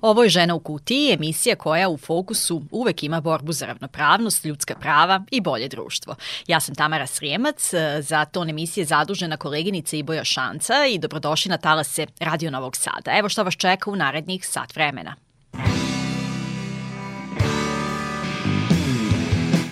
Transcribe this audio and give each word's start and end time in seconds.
Ovo 0.00 0.22
je 0.22 0.28
Žena 0.28 0.54
u 0.54 0.60
kutiji, 0.60 1.12
emisija 1.12 1.56
koja 1.56 1.88
u 1.88 1.96
fokusu 1.96 2.62
uvek 2.70 3.02
ima 3.02 3.20
borbu 3.20 3.52
za 3.52 3.66
ravnopravnost, 3.66 4.44
ljudska 4.44 4.74
prava 4.74 5.24
i 5.30 5.40
bolje 5.40 5.68
društvo. 5.68 6.14
Ja 6.46 6.60
sam 6.60 6.74
Tamara 6.74 7.06
Srijemac, 7.06 7.70
za 8.00 8.24
ton 8.24 8.48
emisije 8.48 8.84
zadužena 8.86 9.36
koleginica 9.36 9.96
Iboja 9.96 10.24
Šanca 10.24 10.74
i 10.86 10.98
dobrodošli 10.98 11.48
na 11.48 11.58
talase 11.58 12.06
Radio 12.20 12.50
Novog 12.50 12.76
Sada. 12.76 13.18
Evo 13.18 13.28
što 13.28 13.42
vas 13.42 13.54
čeka 13.54 13.90
u 13.90 13.96
narednih 13.96 14.46
sat 14.46 14.74
vremena. 14.76 15.14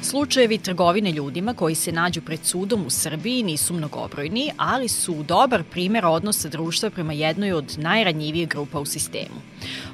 Slučajevi 0.09 0.59
trgovine 0.59 1.13
ljudima 1.13 1.55
koji 1.55 1.75
se 1.75 1.93
nađu 1.93 2.21
pred 2.21 2.41
sudom 2.45 2.87
u 2.87 2.91
Srbiji 2.91 3.43
nisu 3.43 3.75
mnogobrojni, 3.75 4.53
ali 4.57 4.89
su 4.89 5.23
dobar 5.23 5.63
primer 5.71 6.07
odnosa 6.07 6.49
društva 6.49 6.91
prema 6.91 7.13
jednoj 7.13 7.53
od 7.53 7.75
najranjivijih 7.79 8.49
grupa 8.49 8.81
u 8.81 8.87
sistemu. 8.87 9.41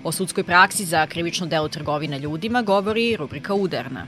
O 0.05 0.13
sudskoj 0.13 0.45
praksi 0.45 0.85
za 0.85 1.07
krivično 1.07 1.47
delo 1.47 1.69
trgovine 1.69 2.19
ljudima 2.19 2.63
govori 2.63 3.17
rubrika 3.17 3.55
Udarna. 3.55 4.07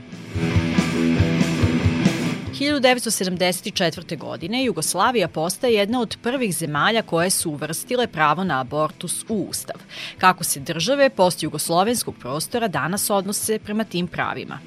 1974. 2.59 4.17
godine 4.17 4.63
Jugoslavija 4.63 5.27
postaje 5.27 5.73
jedna 5.73 6.01
od 6.01 6.17
prvih 6.23 6.55
zemalja 6.55 7.01
koje 7.01 7.29
su 7.29 7.51
uvrstile 7.51 8.07
pravo 8.07 8.43
na 8.43 8.61
abortus 8.61 9.25
u 9.29 9.47
Ustav. 9.49 9.81
Kako 10.17 10.43
se 10.43 10.59
države 10.59 11.09
post 11.09 11.43
jugoslovenskog 11.43 12.15
prostora 12.19 12.67
danas 12.67 13.09
odnose 13.09 13.59
prema 13.59 13.83
tim 13.83 14.07
pravima. 14.07 14.59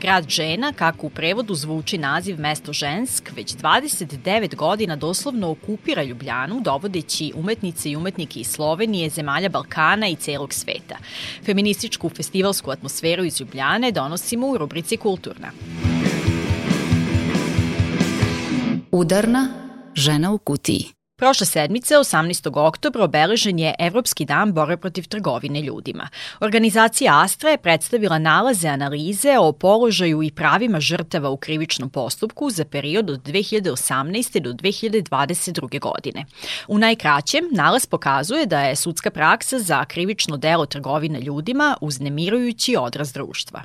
Grad 0.00 0.28
žena, 0.28 0.72
kako 0.72 1.06
u 1.06 1.10
prevodu 1.10 1.54
zvuči 1.54 1.98
naziv 1.98 2.40
mesto 2.40 2.72
žensk, 2.72 3.30
već 3.36 3.56
29 3.56 4.54
godina 4.56 4.96
doslovno 4.96 5.50
okupira 5.50 6.02
Ljubljanu, 6.02 6.60
dovodeći 6.60 7.32
umetnice 7.36 7.90
i 7.90 7.96
umetnike 7.96 8.40
iz 8.40 8.46
Slovenije, 8.46 9.10
zemalja 9.10 9.48
Balkana 9.48 10.08
i 10.08 10.16
celog 10.16 10.54
sveta. 10.54 10.96
Feminističku 11.44 12.08
festivalsku 12.08 12.70
atmosferu 12.70 13.24
iz 13.24 13.40
Ljubljane 13.40 13.92
donosimo 13.92 14.46
u 14.46 14.58
rubrici 14.58 14.96
Kulturna. 14.96 15.50
Udarna 18.90 19.48
žena 19.94 20.32
u 20.32 20.38
kutiji. 20.38 20.97
Prošle 21.18 21.46
sedmice, 21.46 21.94
18. 21.94 22.58
oktobra, 22.58 23.04
obeležen 23.04 23.58
je 23.58 23.74
Evropski 23.78 24.24
dan 24.24 24.52
borbe 24.52 24.76
protiv 24.76 25.08
trgovine 25.08 25.62
ljudima. 25.62 26.08
Organizacija 26.40 27.22
Astra 27.22 27.50
je 27.50 27.58
predstavila 27.58 28.18
nalaze 28.18 28.68
analize 28.68 29.38
o 29.38 29.52
položaju 29.52 30.22
i 30.22 30.30
pravima 30.30 30.80
žrtava 30.80 31.30
u 31.30 31.36
krivičnom 31.36 31.90
postupku 31.90 32.50
za 32.50 32.64
period 32.64 33.10
od 33.10 33.22
2018. 33.22 34.40
do 34.40 34.52
2022. 34.52 35.80
godine. 35.80 36.24
U 36.68 36.78
najkraćem, 36.78 37.44
nalaz 37.50 37.86
pokazuje 37.86 38.46
da 38.46 38.60
je 38.60 38.76
sudska 38.76 39.10
praksa 39.10 39.58
za 39.58 39.84
krivično 39.84 40.36
delo 40.36 40.66
trgovine 40.66 41.20
ljudima 41.20 41.76
uznemirujući 41.80 42.76
odraz 42.76 43.12
društva. 43.12 43.62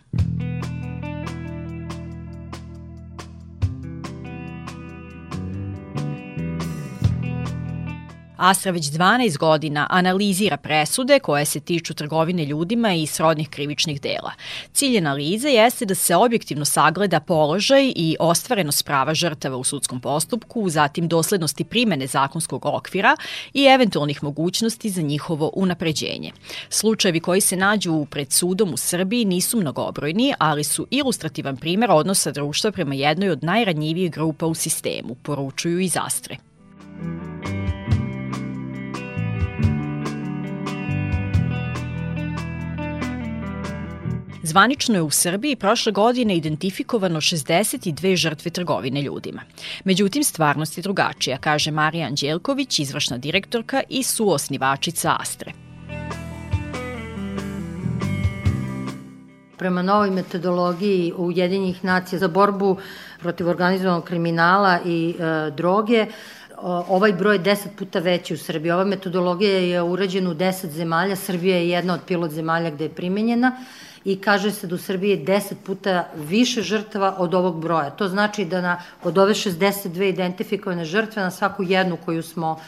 Astra 8.37 8.71
već 8.71 8.85
12 8.85 9.37
godina 9.37 9.87
analizira 9.89 10.57
presude 10.57 11.19
koje 11.19 11.45
se 11.45 11.59
tiču 11.59 11.93
trgovine 11.93 12.45
ljudima 12.45 12.93
i 12.93 13.07
srodnih 13.07 13.49
krivičnih 13.49 14.01
dela. 14.01 14.31
Cilj 14.73 14.97
analize 14.97 15.49
jeste 15.49 15.85
da 15.85 15.95
se 15.95 16.15
objektivno 16.15 16.65
sagleda 16.65 17.19
položaj 17.19 17.93
i 17.95 18.15
ostvarenost 18.19 18.85
prava 18.85 19.13
žrtava 19.13 19.57
u 19.57 19.63
sudskom 19.63 19.99
postupku, 19.99 20.69
zatim 20.69 21.07
doslednosti 21.07 21.63
primene 21.63 22.07
zakonskog 22.07 22.65
okvira 22.65 23.15
i 23.53 23.63
eventualnih 23.63 24.23
mogućnosti 24.23 24.89
za 24.89 25.01
njihovo 25.01 25.51
unapređenje. 25.53 26.31
Slučajevi 26.69 27.19
koji 27.19 27.41
se 27.41 27.55
nađu 27.55 28.05
pred 28.09 28.31
sudom 28.31 28.73
u 28.73 28.77
Srbiji 28.77 29.25
nisu 29.25 29.57
mnogobrojni, 29.57 30.33
ali 30.37 30.63
su 30.63 30.87
ilustrativan 30.91 31.57
primer 31.57 31.91
odnosa 31.91 32.31
društva 32.31 32.71
prema 32.71 32.95
jednoj 32.95 33.29
od 33.29 33.43
najranjivijih 33.43 34.11
grupa 34.11 34.45
u 34.45 34.53
sistemu, 34.55 35.15
poručuju 35.15 35.79
iz 35.79 35.97
Astre. 35.97 36.37
Zvanično 44.45 44.95
je 44.95 45.01
u 45.01 45.09
Srbiji 45.09 45.55
prošle 45.55 45.91
godine 45.91 46.37
identifikovano 46.37 47.21
62 47.21 48.15
žrtve 48.15 48.51
trgovine 48.51 49.01
ljudima. 49.01 49.41
Međutim, 49.83 50.23
stvarnost 50.23 50.77
je 50.77 50.81
drugačija, 50.81 51.37
kaže 51.37 51.71
Marija 51.71 52.07
Anđelković, 52.07 52.79
izvršna 52.79 53.17
direktorka 53.17 53.81
i 53.89 54.03
suosnivačica 54.03 55.15
Astre. 55.19 55.51
Prema 59.57 59.81
novoj 59.81 60.11
metodologiji 60.11 61.13
Ujedinjih 61.17 61.83
nacija 61.83 62.19
za 62.19 62.27
borbu 62.27 62.77
protiv 63.19 63.47
organizovanog 63.47 64.03
kriminala 64.03 64.79
i 64.85 65.15
e, 65.19 65.51
droge, 65.51 66.05
ovaj 66.87 67.13
broj 67.13 67.35
je 67.35 67.39
deset 67.39 67.71
puta 67.77 67.99
veći 67.99 68.33
u 68.33 68.37
Srbiji. 68.37 68.71
Ova 68.71 68.83
metodologija 68.83 69.59
je 69.59 69.81
urađena 69.81 70.29
u 70.29 70.33
deset 70.33 70.71
zemalja, 70.71 71.15
Srbija 71.15 71.57
je 71.57 71.69
jedna 71.69 71.93
od 71.93 71.99
pilot 72.07 72.31
zemalja 72.31 72.69
gde 72.69 72.83
je 72.83 72.89
primenjena 72.89 73.55
i 74.05 74.21
kaže 74.21 74.51
se 74.51 74.67
da 74.67 74.75
u 74.75 74.77
Srbiji 74.77 75.11
je 75.11 75.25
10 75.25 75.55
puta 75.65 76.07
više 76.15 76.61
žrtava 76.61 77.15
od 77.17 77.33
ovog 77.33 77.61
broja. 77.61 77.89
To 77.89 78.07
znači 78.07 78.45
da 78.45 78.61
na, 78.61 78.81
od 79.03 79.17
ove 79.17 79.33
62 79.33 80.09
identifikovane 80.09 80.85
žrtve 80.85 81.21
na 81.21 81.31
svaku 81.31 81.63
jednu 81.63 81.97
koju 82.05 82.23
smo 82.23 82.59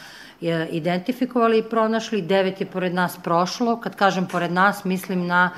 je, 0.42 0.68
identifikovali 0.68 1.58
i 1.58 1.64
pronašli, 1.70 2.22
devet 2.22 2.62
je 2.62 2.68
pored 2.68 2.94
nas 2.94 3.18
prošlo. 3.24 3.80
Kad 3.80 3.96
kažem 3.96 4.28
pored 4.28 4.52
nas, 4.52 4.84
mislim 4.84 5.28
na 5.28 5.50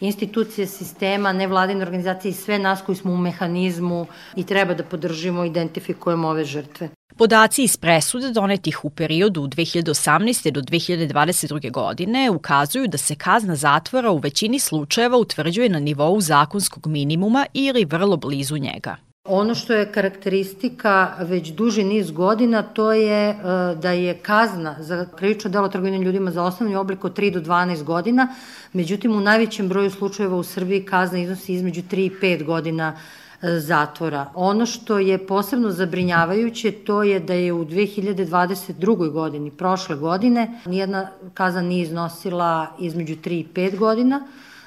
institucije 0.00 0.66
sistema, 0.66 1.32
nevladine 1.32 1.82
organizacije 1.82 2.30
i 2.30 2.34
sve 2.34 2.58
nas 2.58 2.82
koji 2.82 2.96
smo 2.96 3.12
u 3.12 3.16
mehanizmu 3.16 4.06
i 4.36 4.44
treba 4.44 4.74
da 4.74 4.84
podržimo 4.84 5.44
identifikujemo 5.44 6.28
ove 6.28 6.44
žrtve. 6.44 6.88
Podaci 7.16 7.62
iz 7.62 7.76
presude 7.76 8.30
donetih 8.30 8.84
u 8.84 8.90
periodu 8.90 9.42
2018. 9.46 10.50
do 10.50 10.60
2022. 10.60 11.70
godine 11.70 12.30
ukazuju 12.30 12.86
da 12.86 12.98
se 12.98 13.14
kazna 13.14 13.56
zatvora 13.56 14.10
u 14.10 14.18
većini 14.18 14.58
slučajeva 14.58 15.18
utvrđuje 15.18 15.68
na 15.68 15.78
nivou 15.78 16.20
zakonskog 16.20 16.86
minimuma 16.86 17.46
ili 17.54 17.84
vrlo 17.84 18.16
blizu 18.16 18.56
njega. 18.56 19.07
Ono 19.28 19.54
što 19.54 19.72
je 19.72 19.92
karakteristika 19.92 21.14
već 21.20 21.48
duži 21.48 21.84
niz 21.84 22.10
godina, 22.10 22.62
to 22.62 22.92
je 22.92 23.30
e, 23.30 23.34
da 23.82 23.92
je 23.92 24.14
kazna 24.14 24.76
za 24.78 25.06
krivično 25.16 25.50
delo 25.50 25.68
trgovine 25.68 25.98
ljudima 25.98 26.30
za 26.30 26.42
osnovni 26.42 26.76
oblik 26.76 27.04
od 27.04 27.16
3 27.16 27.32
do 27.32 27.40
12 27.40 27.82
godina, 27.82 28.28
međutim 28.72 29.16
u 29.16 29.20
najvećem 29.20 29.68
broju 29.68 29.90
slučajeva 29.90 30.36
u 30.36 30.42
Srbiji 30.42 30.84
kazna 30.84 31.18
iznosi 31.18 31.54
između 31.54 31.82
3 31.82 32.06
i 32.06 32.10
5 32.22 32.44
godina 32.44 32.96
zatvora. 33.42 34.30
Ono 34.34 34.66
što 34.66 34.98
je 34.98 35.26
posebno 35.26 35.70
zabrinjavajuće 35.70 36.72
to 36.72 37.02
je 37.02 37.20
da 37.20 37.34
je 37.34 37.52
u 37.52 37.64
2022. 37.64 39.10
godini, 39.10 39.50
prošle 39.50 39.96
godine, 39.96 40.60
nijedna 40.66 41.08
kazna 41.34 41.62
nije 41.62 41.82
iznosila 41.82 42.66
između 42.78 43.16
3 43.16 43.32
i 43.32 43.46
5 43.54 43.78
godina 43.78 44.26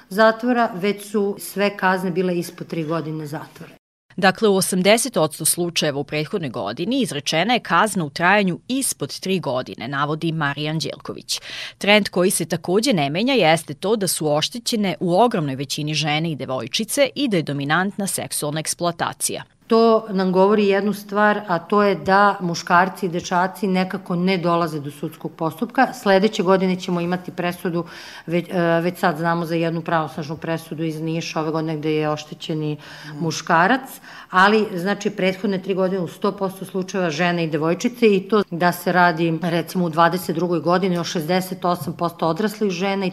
zatvora, 0.10 0.70
već 0.76 1.12
su 1.12 1.36
sve 1.40 1.78
kazne 1.78 2.12
bile 2.12 2.38
ispod 2.38 2.68
3 2.68 2.88
godine 2.88 3.28
zatvora. 3.28 3.81
Dakle, 4.22 4.50
u 4.50 4.56
80% 4.56 5.46
slučajeva 5.46 6.00
u 6.00 6.04
prethodnoj 6.04 6.50
godini 6.50 7.02
izrečena 7.02 7.54
je 7.54 7.60
kazna 7.60 8.06
u 8.06 8.10
trajanju 8.10 8.60
ispod 8.68 9.10
3 9.10 9.42
godine, 9.42 9.88
navodi 9.88 10.32
Marijan 10.32 10.80
Đelković. 10.80 11.40
Trend 11.78 12.10
koji 12.10 12.32
se 12.32 12.46
takođe 12.46 12.94
ne 12.94 13.10
menja 13.10 13.34
jeste 13.34 13.74
to 13.74 13.96
da 13.96 14.08
su 14.08 14.28
oštećene 14.28 14.96
u 15.00 15.22
ogromnoj 15.22 15.56
većini 15.56 15.94
žene 15.94 16.32
i 16.32 16.36
devojčice 16.36 17.10
i 17.16 17.28
da 17.28 17.38
je 17.38 17.44
dominantna 17.44 18.08
seksualna 18.08 18.60
eksploatacija 18.60 19.44
to 19.72 20.06
nam 20.10 20.32
govori 20.32 20.68
jednu 20.68 20.94
stvar, 20.94 21.42
a 21.48 21.60
to 21.60 21.84
je 21.84 21.96
da 21.96 22.38
muškarci 22.42 23.06
i 23.06 23.10
dečaci 23.10 23.68
nekako 23.68 24.16
ne 24.16 24.38
dolaze 24.38 24.80
do 24.80 24.92
sudskog 24.92 25.32
postupka. 25.32 25.94
Sledeće 25.94 26.44
godine 26.44 26.76
ćemo 26.76 27.02
imati 27.02 27.32
presudu, 27.32 27.86
već, 28.26 28.50
e, 28.50 28.82
već 28.82 29.00
sad 29.00 29.18
znamo 29.18 29.46
za 29.46 29.56
jednu 29.56 29.82
pravosnažnu 29.82 30.38
presudu 30.38 30.84
iz 30.84 31.02
Niša, 31.02 31.40
ove 31.40 31.52
godine 31.52 31.78
gde 31.78 31.94
je 31.94 32.10
oštećeni 32.10 32.78
muškarac, 33.20 34.02
ali 34.30 34.68
znači 34.76 35.10
prethodne 35.10 35.62
tri 35.62 35.74
godine 35.74 36.04
u 36.04 36.08
100% 36.08 36.66
slučajeva 36.66 37.10
žene 37.10 37.44
i 37.44 37.50
devojčice 37.50 38.16
i 38.16 38.28
to 38.30 38.44
da 38.52 38.72
se 38.72 38.92
radi 38.92 39.40
recimo 39.42 39.86
u 39.86 39.90
22. 39.90 40.62
godini 40.62 40.98
o 40.98 41.04
68% 41.04 42.26
odraslih 42.26 42.72
žena 42.72 43.06
i 43.06 43.12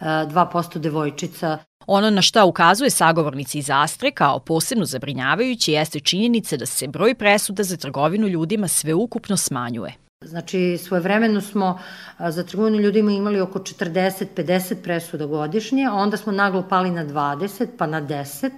32% 0.00 0.78
devojčica 0.78 1.58
Ono 1.92 2.10
na 2.10 2.22
šta 2.22 2.44
ukazuje 2.44 2.90
sagovornici 2.90 3.58
iz 3.58 3.70
Astre 3.70 4.10
kao 4.10 4.38
posebno 4.38 4.84
zabrinjavajući 4.84 5.72
jeste 5.72 6.00
činjenica 6.00 6.56
da 6.56 6.66
se 6.66 6.88
broj 6.88 7.14
presuda 7.14 7.62
za 7.62 7.76
trgovinu 7.76 8.28
ljudima 8.28 8.68
sveukupno 8.68 9.36
smanjuje. 9.36 9.94
Znači, 10.24 10.78
svojevremeno 10.78 11.40
smo 11.40 11.78
za 12.18 12.42
trgovinu 12.42 12.78
ljudima 12.78 13.12
imali 13.12 13.40
oko 13.40 13.58
40-50 13.58 14.74
presuda 14.82 15.26
godišnje, 15.26 15.86
a 15.90 15.94
onda 15.94 16.16
smo 16.16 16.32
naglo 16.32 16.62
pali 16.68 16.90
na 16.90 17.04
20, 17.04 17.66
pa 17.78 17.86
na 17.86 18.02
10. 18.02 18.50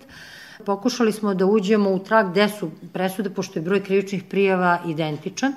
Pokušali 0.66 1.12
smo 1.12 1.34
da 1.34 1.46
uđemo 1.46 1.90
u 1.90 1.98
trag 1.98 2.30
gde 2.30 2.48
su 2.48 2.70
presude, 2.92 3.30
pošto 3.30 3.58
je 3.58 3.62
broj 3.62 3.84
krivičnih 3.84 4.24
prijava 4.24 4.78
identičan, 4.86 5.54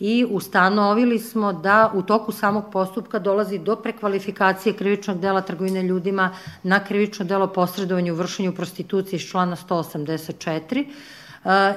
i 0.00 0.26
ustanovili 0.30 1.18
smo 1.18 1.52
da 1.52 1.92
u 1.94 2.02
toku 2.02 2.32
samog 2.32 2.64
postupka 2.72 3.18
dolazi 3.18 3.58
do 3.58 3.76
prekvalifikacije 3.76 4.72
krivičnog 4.72 5.20
dela 5.20 5.40
trgovine 5.40 5.82
ljudima 5.82 6.30
na 6.62 6.84
krivično 6.84 7.24
delo 7.24 7.46
posredovanja 7.46 8.12
u 8.12 8.16
vršenju 8.16 8.52
prostitucije 8.54 9.16
iz 9.16 9.22
člana 9.22 9.56
184, 9.56 10.84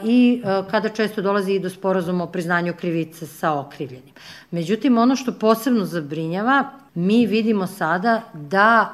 i 0.04 0.42
kada 0.72 0.90
često 0.90 1.22
dolazi 1.22 1.54
i 1.54 1.60
do 1.60 1.70
sporazuma 1.70 2.24
o 2.24 2.28
priznanju 2.28 2.74
krivice 2.74 3.28
sa 3.28 3.54
okrivljenim. 3.54 4.14
Međutim, 4.52 4.98
ono 4.98 5.16
što 5.16 5.32
posebno 5.32 5.86
zabrinjava, 5.86 6.64
mi 6.96 7.26
vidimo 7.26 7.68
sada 7.68 8.22
da 8.34 8.94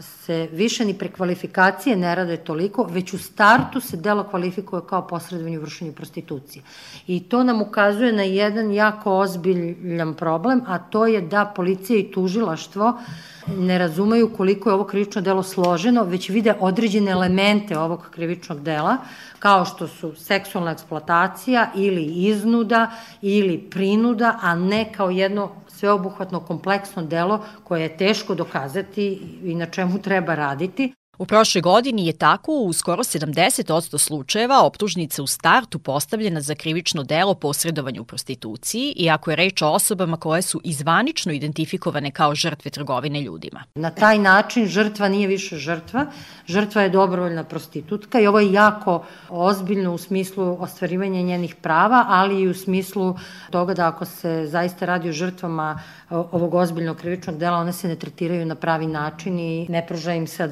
se 0.00 0.48
više 0.52 0.84
ni 0.84 0.94
prekvalifikacije 0.94 1.96
ne 1.96 2.14
rade 2.14 2.36
toliko, 2.36 2.84
već 2.84 3.12
u 3.12 3.18
startu 3.18 3.80
se 3.80 3.96
delo 3.96 4.24
kvalifikuje 4.24 4.82
kao 4.88 5.06
posredovanje 5.06 5.58
u 5.58 5.62
vršenju 5.62 5.92
prostitucije. 5.92 6.62
I 7.06 7.20
to 7.20 7.44
nam 7.44 7.62
ukazuje 7.62 8.12
na 8.12 8.22
jedan 8.22 8.72
jako 8.72 9.18
ozbiljan 9.18 10.14
problem, 10.14 10.62
a 10.66 10.78
to 10.78 11.06
je 11.06 11.20
da 11.20 11.52
policija 11.56 11.98
i 11.98 12.10
tužilaštvo 12.10 12.98
ne 13.46 13.78
razumeju 13.78 14.30
koliko 14.36 14.70
je 14.70 14.74
ovo 14.74 14.84
krivično 14.84 15.20
delo 15.20 15.42
složeno, 15.42 16.04
već 16.04 16.28
vide 16.28 16.54
određene 16.60 17.10
elemente 17.10 17.78
ovog 17.78 18.08
krivičnog 18.10 18.62
dela, 18.62 18.96
kao 19.38 19.64
što 19.64 19.88
su 19.88 20.14
seksualna 20.16 20.70
eksploatacija 20.70 21.70
ili 21.74 22.04
iznuda 22.04 22.90
ili 23.22 23.58
prinuda, 23.58 24.38
a 24.42 24.54
ne 24.54 24.92
kao 24.92 25.10
jedno 25.10 25.50
sveobuhvatno 25.68 26.40
kompleksno 26.40 27.02
delo 27.02 27.44
koje 27.64 27.82
je 27.82 27.96
teško 27.96 28.34
dokazati 28.34 29.20
i 29.44 29.54
na 29.54 29.66
čemu 29.66 29.98
treba 29.98 30.34
raditi. 30.34 30.92
U 31.18 31.26
prošloj 31.26 31.62
godini 31.62 32.06
je 32.06 32.12
tako 32.12 32.52
u 32.52 32.72
skoro 32.72 33.04
70% 33.04 33.98
slučajeva 33.98 34.62
optužnica 34.62 35.22
u 35.22 35.26
startu 35.26 35.78
postavljena 35.78 36.40
za 36.40 36.54
krivično 36.54 37.02
delo 37.02 37.34
posredovanja 37.34 38.00
u 38.00 38.04
prostituciji, 38.04 38.94
iako 38.96 39.30
je 39.30 39.36
reč 39.36 39.62
o 39.62 39.68
osobama 39.68 40.16
koje 40.16 40.42
su 40.42 40.60
izvanično 40.64 41.32
identifikovane 41.32 42.10
kao 42.10 42.34
žrtve 42.34 42.70
trgovine 42.70 43.20
ljudima. 43.20 43.64
Na 43.74 43.90
taj 43.90 44.18
način 44.18 44.66
žrtva 44.66 45.08
nije 45.08 45.28
više 45.28 45.56
žrtva, 45.56 46.06
žrtva 46.46 46.82
je 46.82 46.88
dobrovoljna 46.88 47.44
prostitutka 47.44 48.20
i 48.20 48.26
ovo 48.26 48.40
je 48.40 48.52
jako 48.52 49.04
ozbiljno 49.28 49.94
u 49.94 49.98
smislu 49.98 50.56
ostvarivanja 50.62 51.22
njenih 51.22 51.54
prava, 51.54 52.06
ali 52.08 52.40
i 52.40 52.48
u 52.48 52.54
smislu 52.54 53.16
toga 53.50 53.74
da 53.74 53.88
ako 53.88 54.04
se 54.04 54.46
zaista 54.46 54.86
radi 54.86 55.08
o 55.08 55.12
žrtvama 55.12 55.80
ovog 56.10 56.54
ozbiljnog 56.54 56.96
krivičnog 56.96 57.38
dela, 57.38 57.58
one 57.58 57.72
se 57.72 57.88
ne 57.88 57.96
tretiraju 57.96 58.46
na 58.46 58.54
pravi 58.54 58.86
način 58.86 59.38
i 59.38 59.66
ne 59.68 59.86
pruža 59.86 60.12
im 60.12 60.26
se 60.26 60.42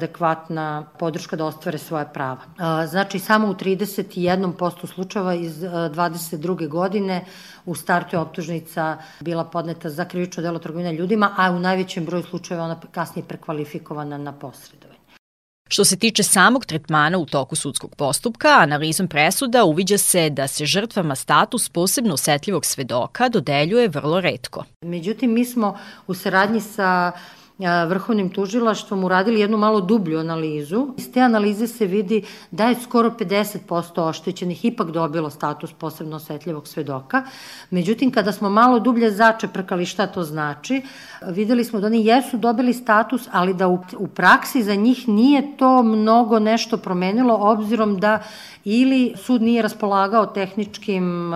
adekvatna 0.51 0.85
podrška 0.99 1.35
da 1.35 1.45
ostvare 1.45 1.77
svoje 1.77 2.05
prava. 2.13 2.41
Znači, 2.87 3.19
samo 3.19 3.47
u 3.47 3.53
31% 3.53 4.87
slučajeva 4.87 5.33
iz 5.33 5.57
22. 5.59 6.67
godine 6.67 7.25
u 7.65 7.75
startu 7.75 8.15
je 8.15 8.19
optužnica 8.19 8.97
bila 9.19 9.45
podneta 9.45 9.89
za 9.89 10.05
krivično 10.05 10.43
delo 10.43 10.59
trgovine 10.59 10.93
ljudima, 10.93 11.35
a 11.37 11.51
u 11.51 11.59
najvećem 11.59 12.05
broju 12.05 12.23
slučajeva 12.23 12.65
ona 12.65 12.79
kasnije 12.91 13.27
prekvalifikovana 13.27 14.17
na 14.17 14.31
posredovanje. 14.31 14.91
Što 15.69 15.85
se 15.85 15.97
tiče 15.97 16.23
samog 16.23 16.65
tretmana 16.65 17.17
u 17.17 17.25
toku 17.25 17.55
sudskog 17.55 17.95
postupka, 17.95 18.47
analizom 18.47 19.07
presuda 19.07 19.63
uviđa 19.63 19.97
se 19.97 20.29
da 20.29 20.47
se 20.47 20.65
žrtvama 20.65 21.15
status 21.15 21.69
posebno 21.69 22.13
osetljivog 22.13 22.65
svedoka 22.65 23.29
dodeljuje 23.29 23.87
vrlo 23.87 24.21
redko. 24.21 24.63
Međutim, 24.81 25.33
mi 25.33 25.45
smo 25.45 25.77
u 26.07 26.13
saradnji 26.13 26.61
sa 26.61 27.11
vrhovnim 27.85 28.29
tužilaštvom 28.29 29.03
uradili 29.03 29.39
jednu 29.39 29.57
malo 29.57 29.81
dublju 29.81 30.19
analizu. 30.19 30.87
Iz 30.97 31.11
te 31.11 31.21
analize 31.21 31.67
se 31.67 31.85
vidi 31.85 32.23
da 32.51 32.67
je 32.67 32.75
skoro 32.83 33.09
50% 33.09 34.01
oštećenih 34.01 34.65
ipak 34.65 34.91
dobilo 34.91 35.29
status 35.29 35.73
posebno 35.73 36.15
osetljivog 36.15 36.67
svedoka. 36.67 37.23
Međutim, 37.69 38.11
kada 38.11 38.31
smo 38.31 38.49
malo 38.49 38.79
dublje 38.79 39.11
začeprkali 39.11 39.85
šta 39.85 40.07
to 40.07 40.23
znači, 40.23 40.81
videli 41.27 41.63
smo 41.63 41.79
da 41.79 41.87
oni 41.87 42.05
jesu 42.05 42.37
dobili 42.37 42.73
status, 42.73 43.27
ali 43.31 43.53
da 43.53 43.67
u, 43.67 43.79
u 43.97 44.07
praksi 44.07 44.63
za 44.63 44.75
njih 44.75 45.07
nije 45.07 45.57
to 45.57 45.83
mnogo 45.83 46.39
nešto 46.39 46.77
promenilo, 46.77 47.37
obzirom 47.41 47.99
da 47.99 48.23
ili 48.63 49.13
sud 49.17 49.41
nije 49.41 49.61
raspolagao 49.61 50.25
tehničkim 50.25 51.31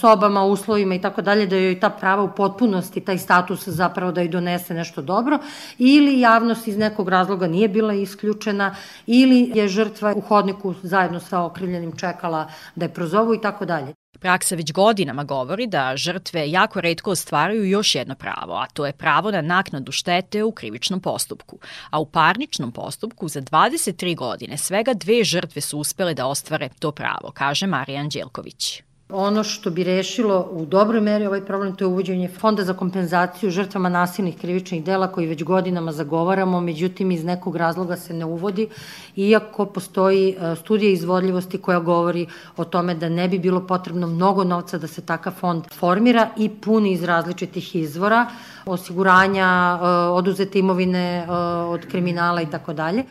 sobama, 0.00 0.44
uslovima 0.44 0.94
i 0.94 1.00
tako 1.00 1.22
dalje, 1.22 1.46
da 1.46 1.56
joj 1.56 1.80
ta 1.80 1.90
prava 1.90 2.22
u 2.22 2.34
potpunosti, 2.34 3.00
taj 3.00 3.18
status 3.18 3.68
zapravo 3.68 4.12
da 4.12 4.20
joj 4.20 4.28
donese 4.28 4.74
nešto 4.74 5.02
dobro, 5.02 5.38
ili 5.78 6.20
javnost 6.20 6.68
iz 6.68 6.78
nekog 6.78 7.08
razloga 7.08 7.46
nije 7.46 7.68
bila 7.68 7.94
isključena, 7.94 8.76
ili 9.06 9.52
je 9.54 9.68
žrtva 9.68 10.14
u 10.16 10.20
hodniku 10.20 10.74
zajedno 10.82 11.20
sa 11.20 11.42
okrivljenim 11.42 11.96
čekala 11.96 12.48
da 12.74 12.84
je 12.84 12.94
prozovu 12.94 13.34
i 13.34 13.40
tako 13.40 13.64
dalje. 13.64 13.99
Praksa 14.18 14.54
već 14.54 14.72
godinama 14.72 15.24
govori 15.24 15.66
da 15.66 15.96
žrtve 15.96 16.50
jako 16.50 16.80
redko 16.80 17.10
ostvaraju 17.10 17.64
još 17.64 17.94
jedno 17.94 18.14
pravo, 18.14 18.54
a 18.54 18.66
to 18.66 18.86
je 18.86 18.92
pravo 18.92 19.30
na 19.30 19.40
naknadu 19.40 19.92
štete 19.92 20.44
u 20.44 20.52
krivičnom 20.52 21.00
postupku. 21.00 21.58
A 21.90 22.00
u 22.00 22.06
parničnom 22.06 22.72
postupku 22.72 23.28
za 23.28 23.40
23 23.40 24.16
godine 24.16 24.58
svega 24.58 24.94
dve 24.94 25.24
žrtve 25.24 25.62
su 25.62 25.78
uspele 25.78 26.14
da 26.14 26.26
ostvare 26.26 26.68
to 26.78 26.92
pravo, 26.92 27.32
kaže 27.34 27.66
Marija 27.66 28.00
Anđelković. 28.00 28.82
Ono 29.12 29.44
što 29.44 29.70
bi 29.70 29.84
rešilo 29.84 30.48
u 30.52 30.66
dobroj 30.66 31.00
meri 31.00 31.26
ovaj 31.26 31.44
problem 31.44 31.76
to 31.76 31.84
je 31.84 31.88
uvođenje 31.88 32.28
fonda 32.28 32.64
za 32.64 32.74
kompenzaciju 32.74 33.50
žrtvama 33.50 33.88
nasilnih 33.88 34.38
krivičnih 34.38 34.84
dela 34.84 35.12
koji 35.12 35.26
već 35.26 35.42
godinama 35.44 35.92
zagovaramo, 35.92 36.60
međutim 36.60 37.10
iz 37.10 37.24
nekog 37.24 37.56
razloga 37.56 37.96
se 37.96 38.14
ne 38.14 38.24
uvodi, 38.24 38.68
iako 39.16 39.66
postoji 39.66 40.36
e, 40.38 40.56
studija 40.56 40.90
izvodljivosti 40.90 41.58
koja 41.58 41.80
govori 41.80 42.26
o 42.56 42.64
tome 42.64 42.94
da 42.94 43.08
ne 43.08 43.28
bi 43.28 43.38
bilo 43.38 43.66
potrebno 43.66 44.06
mnogo 44.06 44.44
novca 44.44 44.78
da 44.78 44.86
se 44.86 45.02
takav 45.02 45.32
fond 45.32 45.64
formira 45.78 46.28
i 46.36 46.48
puni 46.48 46.92
iz 46.92 47.04
različitih 47.04 47.76
izvora, 47.76 48.26
osiguranja, 48.66 49.78
e, 49.82 49.86
oduzete 49.86 50.58
imovine 50.58 51.18
e, 51.18 51.30
od 51.66 51.86
kriminala 51.86 52.42
i 52.42 52.50
tako 52.50 52.72
dalje. 52.72 53.04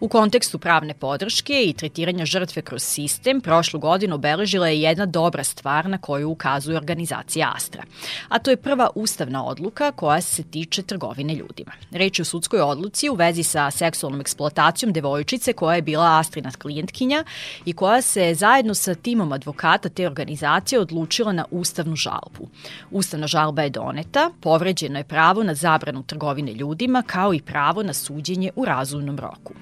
U 0.00 0.08
kontekstu 0.08 0.58
pravne 0.58 0.94
podrške 0.94 1.62
i 1.64 1.72
tretiranja 1.72 2.24
žrtve 2.24 2.62
kroz 2.62 2.82
sistem, 2.82 3.40
prošlu 3.40 3.80
godinu 3.80 4.14
obeležila 4.14 4.68
je 4.68 4.80
jedna 4.80 5.06
dobra 5.06 5.44
stvar 5.44 5.88
na 5.88 5.98
koju 5.98 6.30
ukazuje 6.30 6.76
organizacija 6.76 7.52
Astra. 7.54 7.82
A 8.28 8.38
to 8.38 8.50
je 8.50 8.56
prva 8.56 8.90
ustavna 8.94 9.44
odluka 9.44 9.92
koja 9.92 10.20
se 10.20 10.42
tiče 10.42 10.82
trgovine 10.82 11.34
ljudima. 11.34 11.72
Reč 11.90 12.18
je 12.18 12.22
o 12.22 12.24
sudskoj 12.24 12.60
odluci 12.60 13.08
u 13.08 13.14
vezi 13.14 13.42
sa 13.42 13.70
seksualnom 13.70 14.20
eksploatacijom 14.20 14.92
devojčice 14.92 15.52
koja 15.52 15.76
je 15.76 15.82
bila 15.82 16.18
Astrina 16.18 16.50
klijentkinja 16.58 17.24
i 17.64 17.72
koja 17.72 18.02
se 18.02 18.34
zajedno 18.34 18.74
sa 18.74 18.94
timom 18.94 19.32
advokata 19.32 19.88
te 19.88 20.06
organizacije 20.06 20.80
odlučila 20.80 21.32
na 21.32 21.44
ustavnu 21.50 21.96
žalbu. 21.96 22.48
Ustavna 22.90 23.26
žalba 23.26 23.62
je 23.62 23.70
doneta, 23.70 24.30
povređeno 24.40 24.98
je 24.98 25.04
pravo 25.04 25.42
na 25.42 25.54
zabranu 25.54 26.02
trgovine 26.02 26.52
ljudima 26.52 27.02
kao 27.06 27.34
i 27.34 27.40
pravo 27.40 27.82
na 27.82 27.92
suđenje 27.92 28.50
u 28.56 28.64
razumnom 28.64 29.18
roku. 29.18 29.52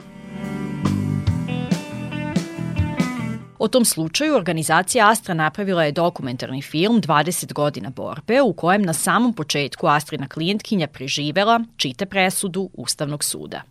O 3.65 3.69
tom 3.69 3.85
slučaju 3.85 4.37
organizacija 4.37 5.11
Astra 5.11 5.35
napravila 5.35 5.85
je 5.85 5.93
dokumentarni 5.93 6.63
film 6.63 7.03
20 7.03 7.53
godina 7.53 7.91
borbe 7.91 8.43
u 8.43 8.53
kojem 8.53 8.83
na 8.83 8.93
samom 8.93 9.33
početku 9.33 9.87
Astrina 9.87 10.29
klijentkinja 10.29 10.87
preživela, 10.87 11.61
čita 11.77 12.07
presudu 12.07 12.71
Ustavnog 12.75 13.25
suda. 13.25 13.63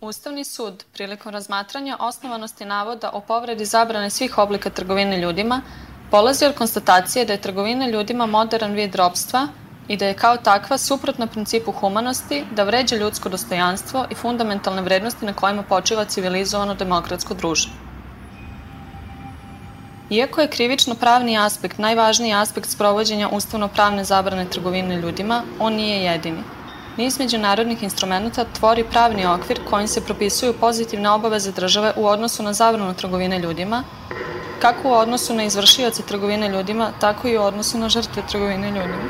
Ustavni 0.00 0.44
sud 0.44 0.84
prilikom 0.92 1.32
razmatranja 1.32 1.96
osnovanosti 2.00 2.64
navoda 2.64 3.10
o 3.12 3.20
povredi 3.20 3.64
zabrane 3.64 4.10
svih 4.10 4.38
oblika 4.38 4.70
trgovine 4.70 5.20
ljudima 5.20 5.62
polazi 6.10 6.44
od 6.44 6.54
konstatacije 6.54 7.24
da 7.24 7.32
je 7.32 7.40
trgovina 7.40 7.88
ljudima 7.88 8.26
modern 8.26 8.72
vid 8.72 8.94
robstva 8.94 9.48
i 9.88 9.96
da 9.96 10.06
je 10.06 10.14
kao 10.14 10.36
takva 10.36 10.78
suprotna 10.78 11.26
principu 11.26 11.72
humanosti 11.72 12.44
da 12.56 12.64
vređa 12.64 12.96
ljudsko 12.96 13.28
dostojanstvo 13.28 14.06
i 14.10 14.14
fundamentalne 14.14 14.82
vrednosti 14.82 15.26
na 15.26 15.32
kojima 15.32 15.62
počiva 15.62 16.04
civilizovano 16.04 16.74
demokratsko 16.74 17.34
društvo. 17.34 17.83
Iako 20.10 20.40
je 20.40 20.48
krivično-pravni 20.48 21.38
aspekt 21.38 21.78
najvažniji 21.78 22.32
aspekt 22.32 22.70
sprovođenja 22.70 23.28
ustavno-pravne 23.32 24.04
zabrane 24.04 24.44
trgovine 24.44 24.96
ljudima, 24.96 25.42
on 25.58 25.72
nije 25.72 26.02
jedini. 26.02 26.42
Niz 26.96 27.18
međunarodnih 27.18 27.82
instrumenta 27.82 28.44
tvori 28.58 28.84
pravni 28.84 29.26
okvir 29.26 29.60
kojim 29.70 29.88
se 29.88 30.00
propisuju 30.00 30.52
pozitivne 30.52 31.10
obaveze 31.10 31.52
države 31.52 31.92
u 31.96 32.06
odnosu 32.06 32.42
na 32.42 32.52
zabranu 32.52 32.94
trgovine 32.94 33.38
ljudima, 33.38 33.82
kako 34.60 34.88
u 34.88 34.92
odnosu 34.92 35.34
na 35.34 35.44
izvršioce 35.44 36.02
trgovine 36.02 36.48
ljudima, 36.48 36.92
tako 37.00 37.28
i 37.28 37.38
u 37.38 37.42
odnosu 37.42 37.78
na 37.78 37.88
žrtve 37.88 38.22
trgovine 38.28 38.68
ljudima. 38.68 39.08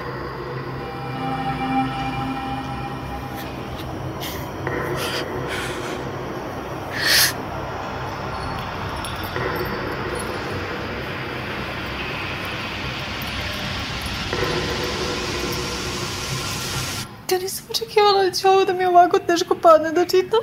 Očekivala 17.75 18.23
da 18.23 18.31
će 18.31 18.49
ovo 18.49 18.65
da 18.65 18.73
mi 18.73 18.85
ovako 18.87 19.19
teško 19.19 19.55
padne 19.63 19.93
da 19.93 20.05
čitam. 20.05 20.41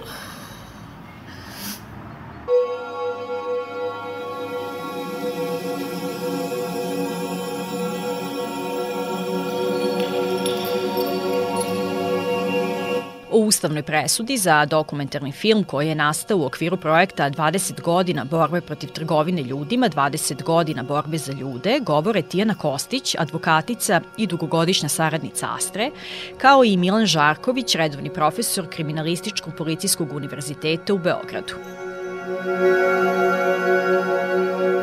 Ustavnoj 13.43 13.83
presudi 13.83 14.38
za 14.38 14.65
dokumentarni 14.65 15.31
film 15.31 15.63
koji 15.63 15.88
je 15.88 15.95
nastao 15.95 16.38
u 16.38 16.45
okviru 16.45 16.77
projekta 16.77 17.29
20 17.29 17.81
godina 17.81 18.25
borbe 18.25 18.62
protiv 18.62 18.89
trgovine 18.89 19.43
ljudima, 19.43 19.89
20 19.89 20.43
godina 20.43 20.83
borbe 20.83 21.17
za 21.17 21.33
ljude, 21.33 21.79
govore 21.79 22.21
Tijana 22.21 22.55
Kostić, 22.55 23.15
advokatica 23.19 24.01
i 24.17 24.27
dugogodišnja 24.27 24.89
saradnica 24.89 25.48
Astre, 25.55 25.89
kao 26.38 26.63
i 26.63 26.77
Milan 26.77 27.05
Žarković, 27.05 27.75
redovni 27.75 28.13
profesor 28.13 28.69
Kriminalističkog 28.69 29.53
policijskog 29.57 30.13
univerziteta 30.13 30.93
u 30.93 30.98
Beogradu. 30.98 31.53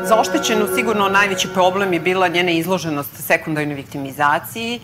Za 0.04 0.20
oštećenu 0.20 0.66
sigurno 0.74 1.08
najveći 1.08 1.48
problem 1.54 1.92
je 1.92 2.00
bila 2.00 2.28
njena 2.28 2.50
izloženost 2.50 3.26
sekundarnoj 3.26 3.74
viktimizaciji, 3.74 4.80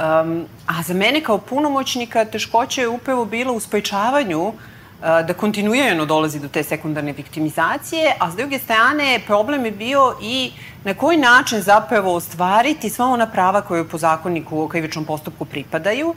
Um, 0.00 0.46
a 0.66 0.82
za 0.82 0.94
mene 0.94 1.20
kao 1.20 1.38
punomoćnika 1.38 2.24
teškoća 2.24 2.80
je 2.80 2.88
upravo 2.88 3.24
bila 3.24 3.52
u 3.52 3.60
spojčavanju 3.60 4.40
uh, 4.40 4.54
da 5.00 5.34
kontinuirano 5.34 6.06
dolazi 6.06 6.40
do 6.40 6.48
te 6.48 6.62
sekundarne 6.62 7.12
viktimizacije, 7.12 8.14
a 8.18 8.30
s 8.30 8.36
druge 8.36 8.58
strane 8.58 9.20
problem 9.26 9.64
je 9.64 9.70
bio 9.70 10.16
i 10.22 10.52
na 10.84 10.94
koji 10.94 11.16
način 11.16 11.60
zapravo 11.60 12.14
ostvariti 12.14 12.90
sva 12.90 13.06
ona 13.06 13.26
prava 13.26 13.60
koje 13.60 13.88
po 13.88 13.98
zakonniku 13.98 14.62
o 14.62 14.68
krivičnom 14.68 15.04
postupku 15.04 15.44
pripadaju. 15.44 16.08
Uh, 16.08 16.16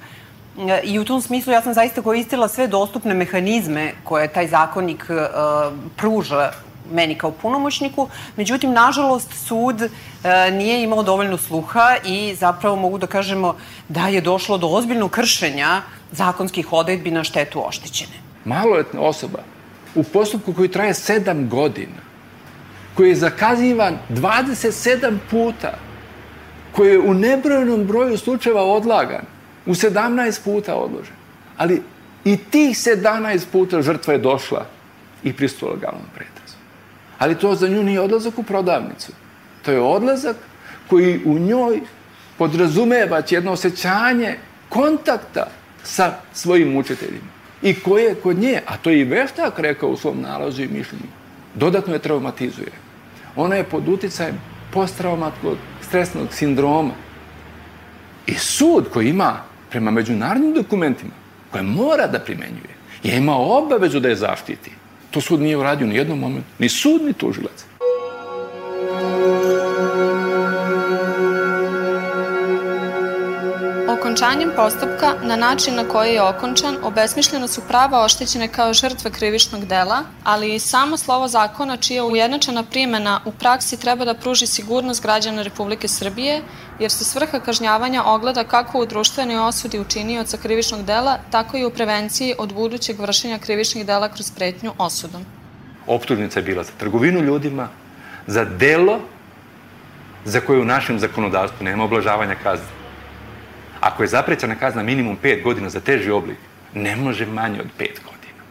I 0.83 0.99
u 0.99 1.05
tom 1.05 1.21
smislu 1.21 1.53
ja 1.53 1.61
sam 1.61 1.73
zaista 1.73 2.01
koristila 2.01 2.47
sve 2.47 2.67
dostupne 2.67 3.13
mehanizme 3.13 3.91
koje 4.03 4.27
taj 4.27 4.47
zakonnik 4.47 5.05
uh, 5.09 5.73
pruža 5.97 6.51
meni 6.93 7.15
kao 7.15 7.31
punomoćniku. 7.31 8.07
Međutim, 8.37 8.73
nažalost, 8.73 9.33
sud 9.47 9.81
e, 9.81 9.89
nije 10.51 10.83
imao 10.83 11.03
dovoljno 11.03 11.37
sluha 11.37 11.95
i 12.05 12.35
zapravo 12.35 12.75
mogu 12.75 12.97
da 12.97 13.07
kažemo 13.07 13.55
da 13.89 14.07
je 14.07 14.21
došlo 14.21 14.57
do 14.57 14.67
ozbiljnog 14.67 15.11
kršenja 15.11 15.81
zakonskih 16.11 16.73
odredbi 16.73 17.11
na 17.11 17.23
štetu 17.23 17.67
oštećene. 17.67 18.21
Maloletna 18.45 19.01
osoba 19.01 19.39
u 19.95 20.03
postupku 20.03 20.53
koji 20.53 20.71
traje 20.71 20.93
7 20.93 21.49
godina, 21.49 22.01
koji 22.95 23.09
je 23.09 23.15
zakazivan 23.15 23.97
27 24.09 25.17
puta, 25.31 25.73
koji 26.71 26.91
je 26.91 26.99
u 26.99 27.13
nebrojenom 27.13 27.85
broju 27.85 28.17
slučajeva 28.17 28.63
odlagan, 28.63 29.25
u 29.65 29.73
17 29.73 30.43
puta 30.43 30.75
odložen. 30.75 31.15
Ali 31.57 31.81
i 32.25 32.37
tih 32.37 32.77
17 32.77 33.45
puta 33.51 33.81
žrtva 33.81 34.13
je 34.13 34.19
došla 34.19 34.65
i 35.23 35.33
pristupila 35.33 35.75
glavnom 35.75 36.05
predu. 36.15 36.32
Ali 37.23 37.35
to 37.35 37.55
za 37.55 37.67
nju 37.67 37.83
nije 37.83 38.01
odlazak 38.01 38.39
u 38.39 38.43
prodavnicu. 38.43 39.11
To 39.65 39.71
je 39.71 39.79
odlazak 39.79 40.35
koji 40.89 41.21
u 41.25 41.39
njoj 41.39 41.79
podrazumeva 42.37 43.21
jedno 43.29 43.51
osjećanje 43.51 44.35
kontakta 44.69 45.47
sa 45.83 46.13
svojim 46.33 46.77
učiteljima. 46.77 47.31
I 47.61 47.79
koje 47.79 48.15
kod 48.15 48.37
nje, 48.37 48.61
a 48.65 48.77
to 48.77 48.89
je 48.89 48.99
i 48.99 49.03
veštak 49.03 49.59
rekao 49.59 49.89
u 49.89 49.97
svom 49.97 50.21
nalazu 50.21 50.63
i 50.63 50.67
mišljenju, 50.67 51.07
dodatno 51.55 51.93
je 51.93 51.99
traumatizuje. 51.99 52.71
Ona 53.35 53.55
je 53.55 53.63
pod 53.63 53.87
uticajem 53.87 54.35
posttraumatskog 54.73 55.57
stresnog 55.81 56.27
sindroma. 56.33 56.93
I 58.27 58.33
sud 58.33 58.89
koji 58.93 59.09
ima 59.09 59.41
prema 59.69 59.91
međunarodnim 59.91 60.53
dokumentima, 60.53 61.13
koje 61.51 61.63
mora 61.63 62.07
da 62.07 62.19
primenjuje, 62.19 62.75
je 63.03 63.17
imao 63.17 63.57
obavezu 63.57 63.99
da 63.99 64.09
je 64.09 64.15
zaštiti. 64.15 64.82
To 65.13 65.21
sud 65.21 65.41
nije 65.41 65.57
uradio 65.57 65.87
ni 65.87 65.95
jednom 65.95 66.19
momentu. 66.19 66.49
Ni 66.59 66.69
sud, 66.69 67.01
ni 67.05 67.13
tužilac. 67.13 67.65
Okončanjem 74.13 74.51
postupka 74.55 75.13
na 75.23 75.35
način 75.35 75.75
na 75.75 75.83
koji 75.87 76.13
je 76.13 76.21
okončan 76.21 76.75
obesmišljeno 76.83 77.47
su 77.47 77.61
prava 77.67 78.03
oštećene 78.03 78.47
kao 78.47 78.73
žrtve 78.73 79.11
krivičnog 79.11 79.65
dela, 79.65 80.03
ali 80.23 80.55
i 80.55 80.59
samo 80.59 80.97
slovo 80.97 81.27
zakona 81.27 81.77
čija 81.77 82.03
ujednačena 82.03 82.63
primena 82.63 83.21
u 83.25 83.31
praksi 83.31 83.79
treba 83.79 84.05
da 84.05 84.13
pruži 84.13 84.47
sigurnost 84.47 85.01
građana 85.03 85.41
Republike 85.41 85.87
Srbije, 85.87 86.41
jer 86.79 86.91
se 86.91 87.05
svrha 87.05 87.39
kažnjavanja 87.39 88.03
ogleda 88.03 88.43
kako 88.43 88.79
u 88.79 88.85
društvenoj 88.85 89.39
osudi 89.39 89.79
učinioca 89.79 90.37
krivičnog 90.37 90.85
dela, 90.85 91.17
tako 91.31 91.57
i 91.57 91.65
u 91.65 91.69
prevenciji 91.69 92.35
od 92.37 92.53
budućeg 92.53 92.99
vršenja 92.99 93.39
krivičnih 93.39 93.85
dela 93.85 94.09
kroz 94.09 94.31
pretnju 94.31 94.73
osudom. 94.77 95.25
Optužnica 95.87 96.39
je 96.39 96.43
bila 96.43 96.63
za 96.63 96.71
trgovinu 96.77 97.19
ljudima, 97.19 97.67
za 98.27 98.45
delo 98.45 98.99
za 100.25 100.39
koje 100.39 100.61
u 100.61 100.65
našem 100.65 100.99
zakonodavstvu 100.99 101.63
nema 101.63 101.83
oblažavanja 101.83 102.35
kazne 102.43 102.82
Ako 103.83 104.03
je 104.03 104.07
zaprećena 104.07 104.55
kazna 104.55 104.83
minimum 104.83 105.17
5 105.23 105.43
godina 105.43 105.69
za 105.69 105.79
teži 105.79 106.11
oblik, 106.11 106.37
ne 106.73 106.95
može 106.95 107.25
manje 107.25 107.59
od 107.59 107.67
5 107.79 107.87
godina. 108.03 108.43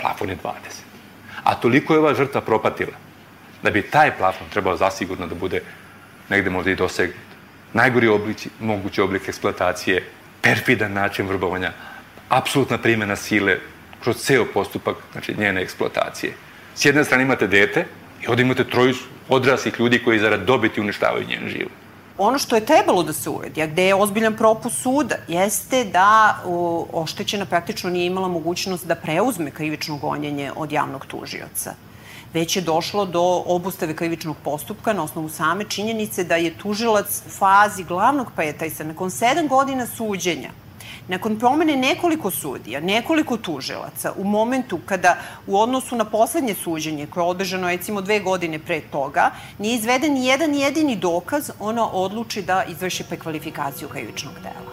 Plafon 0.00 0.28
je 0.28 0.36
20. 0.36 0.50
A 1.44 1.54
toliko 1.54 1.92
je 1.94 1.98
ova 1.98 2.14
žrtva 2.14 2.40
propatila 2.40 2.96
da 3.62 3.70
bi 3.70 3.82
taj 3.82 4.16
plafon 4.18 4.48
trebao 4.52 4.76
zasigurno 4.76 5.26
da 5.26 5.34
bude 5.34 5.60
negde 6.28 6.50
možda 6.50 6.70
i 6.70 6.74
dosegnut. 6.74 7.30
Najgori 7.72 8.08
oblici, 8.08 8.50
mogući 8.60 9.00
oblik 9.00 9.28
eksploatacije, 9.28 10.02
perfidan 10.42 10.92
način 10.92 11.28
vrbovanja, 11.28 11.72
apsolutna 12.28 12.78
primjena 12.78 13.16
sile 13.16 13.58
kroz 14.02 14.16
ceo 14.16 14.44
postupak 14.54 14.96
znači, 15.12 15.34
njene 15.38 15.62
eksploatacije. 15.62 16.32
S 16.74 16.84
jedne 16.84 17.04
strane 17.04 17.22
imate 17.22 17.46
dete 17.46 17.86
i 18.22 18.26
ovde 18.28 18.42
imate 18.42 18.64
troju 18.64 18.94
odraslih 19.28 19.74
ljudi 19.78 20.02
koji 20.04 20.18
zarad 20.18 20.44
dobiti 20.46 20.80
uništavaju 20.80 21.26
njen 21.28 21.48
život 21.48 21.89
ono 22.22 22.38
što 22.38 22.56
je 22.56 22.66
trebalo 22.66 23.02
da 23.02 23.12
se 23.12 23.30
uredi, 23.30 23.62
a 23.62 23.66
gde 23.66 23.84
je 23.84 23.94
ozbiljan 23.94 24.36
propust 24.36 24.82
suda, 24.82 25.16
jeste 25.28 25.84
da 25.84 26.38
o, 26.46 26.86
oštećena 26.92 27.46
praktično 27.46 27.90
nije 27.90 28.06
imala 28.06 28.28
mogućnost 28.28 28.86
da 28.86 28.94
preuzme 28.94 29.50
krivično 29.50 29.96
gonjenje 29.96 30.52
od 30.56 30.72
javnog 30.72 31.06
tužioca. 31.06 31.74
Već 32.34 32.56
je 32.56 32.62
došlo 32.62 33.04
do 33.06 33.22
obustave 33.46 33.96
krivičnog 33.96 34.36
postupka 34.44 34.92
na 34.92 35.02
osnovu 35.02 35.28
same 35.28 35.64
činjenice 35.64 36.24
da 36.24 36.36
je 36.36 36.58
tužilac 36.58 37.22
u 37.26 37.30
fazi 37.30 37.84
glavnog 37.84 38.32
pretajsa 38.36 38.84
nakon 38.84 39.10
sedam 39.10 39.48
godina 39.48 39.86
suđenja 39.86 40.50
Nakon 41.10 41.38
promene 41.38 41.76
nekoliko 41.76 42.30
sudija, 42.30 42.80
nekoliko 42.80 43.36
tužilaca, 43.36 44.12
u 44.16 44.24
momentu 44.24 44.78
kada 44.86 45.16
u 45.46 45.58
odnosu 45.60 45.96
na 45.96 46.04
poslednje 46.04 46.54
suđenje, 46.54 47.06
koje 47.06 47.24
je 47.24 47.28
održano 47.28 47.68
recimo 47.68 48.00
dve 48.00 48.20
godine 48.20 48.58
pre 48.58 48.80
toga, 48.80 49.30
nije 49.58 49.74
izveden 49.74 50.16
jedan 50.16 50.54
jedini 50.54 50.96
dokaz, 50.96 51.50
ona 51.60 51.92
odluči 51.92 52.42
da 52.42 52.64
izvrši 52.68 53.04
prekvalifikaciju 53.04 53.88
krivičnog 53.88 54.34
dela. 54.42 54.70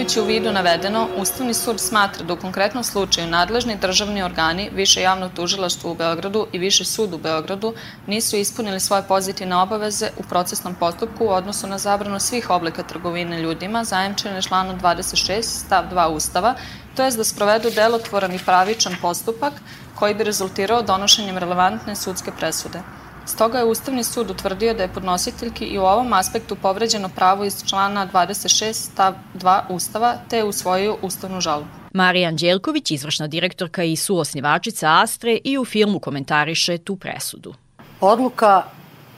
Imajući 0.00 0.20
u 0.20 0.24
vidu 0.24 0.52
navedeno, 0.52 1.08
Ustavni 1.16 1.54
sud 1.54 1.80
smatra 1.80 2.24
da 2.24 2.32
u 2.32 2.36
konkretnom 2.36 2.84
slučaju 2.84 3.26
nadležni 3.26 3.76
državni 3.76 4.22
organi, 4.22 4.70
Više 4.74 5.00
javno 5.00 5.28
tužilaštvo 5.28 5.90
u 5.90 5.94
Beogradu 5.94 6.46
i 6.52 6.58
Više 6.58 6.84
sud 6.84 7.14
u 7.14 7.18
Beogradu 7.18 7.74
nisu 8.06 8.36
ispunili 8.36 8.80
svoje 8.80 9.02
pozitivne 9.02 9.56
obaveze 9.56 10.08
u 10.16 10.22
procesnom 10.22 10.74
postupku 10.74 11.24
u 11.24 11.28
odnosu 11.28 11.66
na 11.66 11.78
zabranu 11.78 12.20
svih 12.20 12.50
oblika 12.50 12.82
trgovine 12.82 13.42
ljudima, 13.42 13.84
zajemčene 13.84 14.42
članom 14.42 14.80
26 14.80 15.42
stav 15.42 15.84
2 15.92 16.08
Ustava, 16.08 16.54
to 16.96 17.04
je 17.04 17.10
da 17.10 17.24
sprovedu 17.24 17.70
delotvoran 17.70 18.34
i 18.34 18.44
pravičan 18.46 18.96
postupak 19.02 19.52
koji 19.94 20.14
bi 20.14 20.24
rezultirao 20.24 20.82
donošenjem 20.82 21.38
relevantne 21.38 21.96
sudske 21.96 22.30
presude. 22.38 22.82
Stoga 23.30 23.58
je 23.58 23.64
Ustavni 23.64 24.04
sud 24.04 24.30
utvrdio 24.30 24.74
da 24.74 24.82
je 24.82 24.92
podnositeljki 24.94 25.64
i 25.64 25.78
u 25.78 25.82
ovom 25.82 26.12
aspektu 26.12 26.56
povređeno 26.56 27.08
pravo 27.08 27.44
iz 27.44 27.64
člana 27.66 28.08
26 28.12 28.72
stav 28.72 29.14
2 29.34 29.60
Ustava, 29.68 30.14
te 30.30 30.36
je 30.36 30.44
usvojio 30.44 30.96
ustavnu 31.02 31.40
žalbu. 31.40 31.66
Marija 31.94 32.28
Anđelković, 32.28 32.90
izvršna 32.90 33.26
direktorka 33.26 33.84
i 33.84 33.96
suosnivačica 33.96 35.00
Astre 35.02 35.38
i 35.44 35.58
u 35.58 35.64
filmu 35.64 35.98
komentariše 35.98 36.78
tu 36.78 36.96
presudu. 36.96 37.54
Odluka 38.00 38.62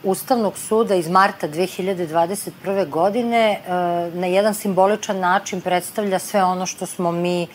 Ustavnog 0.03 0.57
suda 0.57 0.95
iz 0.95 1.09
marta 1.09 1.47
2021. 1.47 2.89
godine 2.89 3.51
e, 3.51 3.71
na 4.13 4.27
jedan 4.27 4.53
simboličan 4.53 5.19
način 5.19 5.61
predstavlja 5.61 6.19
sve 6.19 6.43
ono 6.43 6.65
što 6.65 6.85
smo 6.85 7.11
mi 7.11 7.47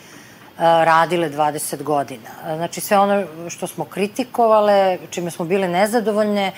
radile 0.59 1.29
20 1.29 1.83
godina. 1.83 2.29
Znači 2.55 2.81
sve 2.81 2.99
ono 2.99 3.25
što 3.49 3.67
smo 3.67 3.85
kritikovale, 3.85 4.97
čime 5.09 5.31
smo 5.31 5.45
bile 5.45 5.67
nezadovoljne, 5.67 6.51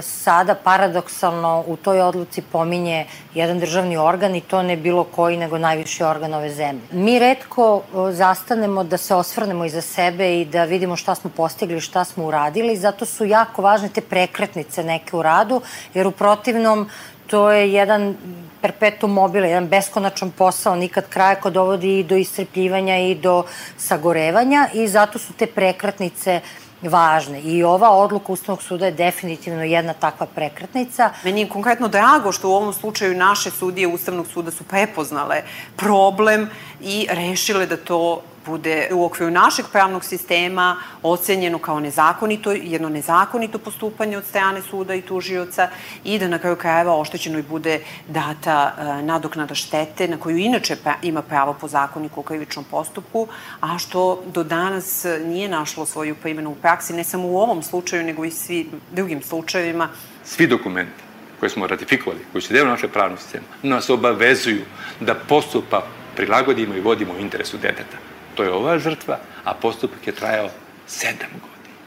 sada 0.00 0.54
paradoksalno 0.54 1.64
u 1.66 1.76
toj 1.76 2.00
odluci 2.00 2.42
pominje 2.42 3.06
jedan 3.34 3.58
državni 3.58 3.96
organ 3.96 4.34
i 4.34 4.40
to 4.40 4.62
ne 4.62 4.76
bilo 4.76 5.04
koji 5.04 5.36
nego 5.36 5.58
najviši 5.58 6.04
organ 6.04 6.34
ove 6.34 6.50
zemlje. 6.50 6.82
Mi 6.92 7.18
redko 7.18 7.82
zastanemo 8.12 8.84
da 8.84 8.96
se 8.96 9.14
osvrnemo 9.14 9.64
iza 9.64 9.80
sebe 9.80 10.40
i 10.40 10.44
da 10.44 10.64
vidimo 10.64 10.96
šta 10.96 11.14
smo 11.14 11.30
postigli, 11.36 11.80
šta 11.80 12.04
smo 12.04 12.26
uradili, 12.26 12.76
zato 12.76 13.06
su 13.06 13.24
jako 13.24 13.62
važne 13.62 13.88
te 13.88 14.00
prekretnice 14.00 14.84
neke 14.84 15.16
u 15.16 15.22
radu, 15.22 15.60
jer 15.94 16.06
u 16.06 16.10
protivnom 16.10 16.88
to 17.26 17.50
je 17.50 17.72
jedan 17.72 18.16
perpetuum 18.64 19.12
mobile, 19.12 19.48
jedan 19.48 19.68
beskonačan 19.68 20.30
posao, 20.30 20.76
nikad 20.76 21.08
kraja 21.08 21.36
ko 21.40 21.50
dovodi 21.50 21.98
i 21.98 22.04
do 22.04 22.16
iscrpljivanja 22.16 22.98
i 22.98 23.14
do 23.14 23.42
sagorevanja 23.76 24.68
i 24.74 24.88
zato 24.88 25.18
su 25.18 25.32
te 25.32 25.46
prekretnice 25.46 26.40
važne. 26.82 27.40
I 27.40 27.62
ova 27.64 27.90
odluka 27.90 28.32
Ustavnog 28.32 28.62
suda 28.62 28.86
je 28.86 28.92
definitivno 28.92 29.64
jedna 29.64 29.92
takva 29.92 30.26
prekretnica. 30.26 31.10
Meni 31.24 31.40
je 31.40 31.48
konkretno 31.48 31.88
drago 31.88 32.32
što 32.32 32.48
u 32.48 32.54
ovom 32.54 32.72
slučaju 32.72 33.16
naše 33.16 33.50
sudije 33.50 33.88
Ustavnog 33.88 34.26
suda 34.26 34.50
su 34.50 34.64
prepoznale 34.64 35.42
problem 35.76 36.50
i 36.80 37.06
rešile 37.10 37.66
da 37.66 37.76
to 37.76 38.22
bude 38.46 38.88
u 38.92 39.04
okviru 39.04 39.30
našeg 39.30 39.66
pravnog 39.72 40.04
sistema 40.04 40.76
ocenjeno 41.02 41.58
kao 41.58 41.80
nezakonito, 41.80 42.52
jedno 42.52 42.88
nezakonito 42.88 43.58
postupanje 43.58 44.18
od 44.18 44.24
strane 44.24 44.62
suda 44.62 44.94
i 44.94 45.02
tužioca 45.02 45.68
i 46.04 46.18
da 46.18 46.28
na 46.28 46.38
kraju 46.38 46.56
krajeva 46.56 47.00
oštećenoj 47.00 47.42
bude 47.42 47.80
data 48.08 48.74
e, 48.78 49.02
nadoknada 49.02 49.54
štete 49.54 50.08
na 50.08 50.16
koju 50.16 50.36
inače 50.36 50.76
ima 51.02 51.22
pravo 51.22 51.54
po 51.60 51.68
zakoniku 51.68 52.20
o 52.20 52.22
krivičnom 52.22 52.64
postupku, 52.70 53.28
a 53.60 53.78
što 53.78 54.22
do 54.34 54.42
danas 54.42 55.04
nije 55.24 55.48
našlo 55.48 55.86
svoju 55.86 56.14
primjenu 56.14 56.50
u 56.50 56.54
praksi, 56.54 56.92
ne 56.92 57.04
samo 57.04 57.28
u 57.28 57.38
ovom 57.38 57.62
slučaju, 57.62 58.04
nego 58.04 58.24
i 58.24 58.30
svi 58.30 58.70
drugim 58.92 59.22
slučajevima. 59.22 59.88
Svi 60.24 60.46
dokumenti 60.46 61.02
koje 61.40 61.50
smo 61.50 61.66
ratifikovali, 61.66 62.20
koji 62.32 62.42
su 62.42 62.52
deo 62.52 62.64
naše 62.64 62.88
pravnog 62.88 63.18
sistema, 63.18 63.44
nas 63.62 63.90
obavezuju 63.90 64.62
da 65.00 65.14
postupa 65.14 65.86
prilagodimo 66.16 66.74
i 66.74 66.80
vodimo 66.80 67.12
u 67.12 67.20
interesu 67.20 67.56
deteta. 67.56 68.13
To 68.34 68.42
je 68.42 68.52
ova 68.52 68.78
žrtva, 68.78 69.18
a 69.44 69.54
postupak 69.54 70.06
je 70.06 70.14
trajao 70.14 70.48
sedam 70.86 71.30
godina. 71.32 71.78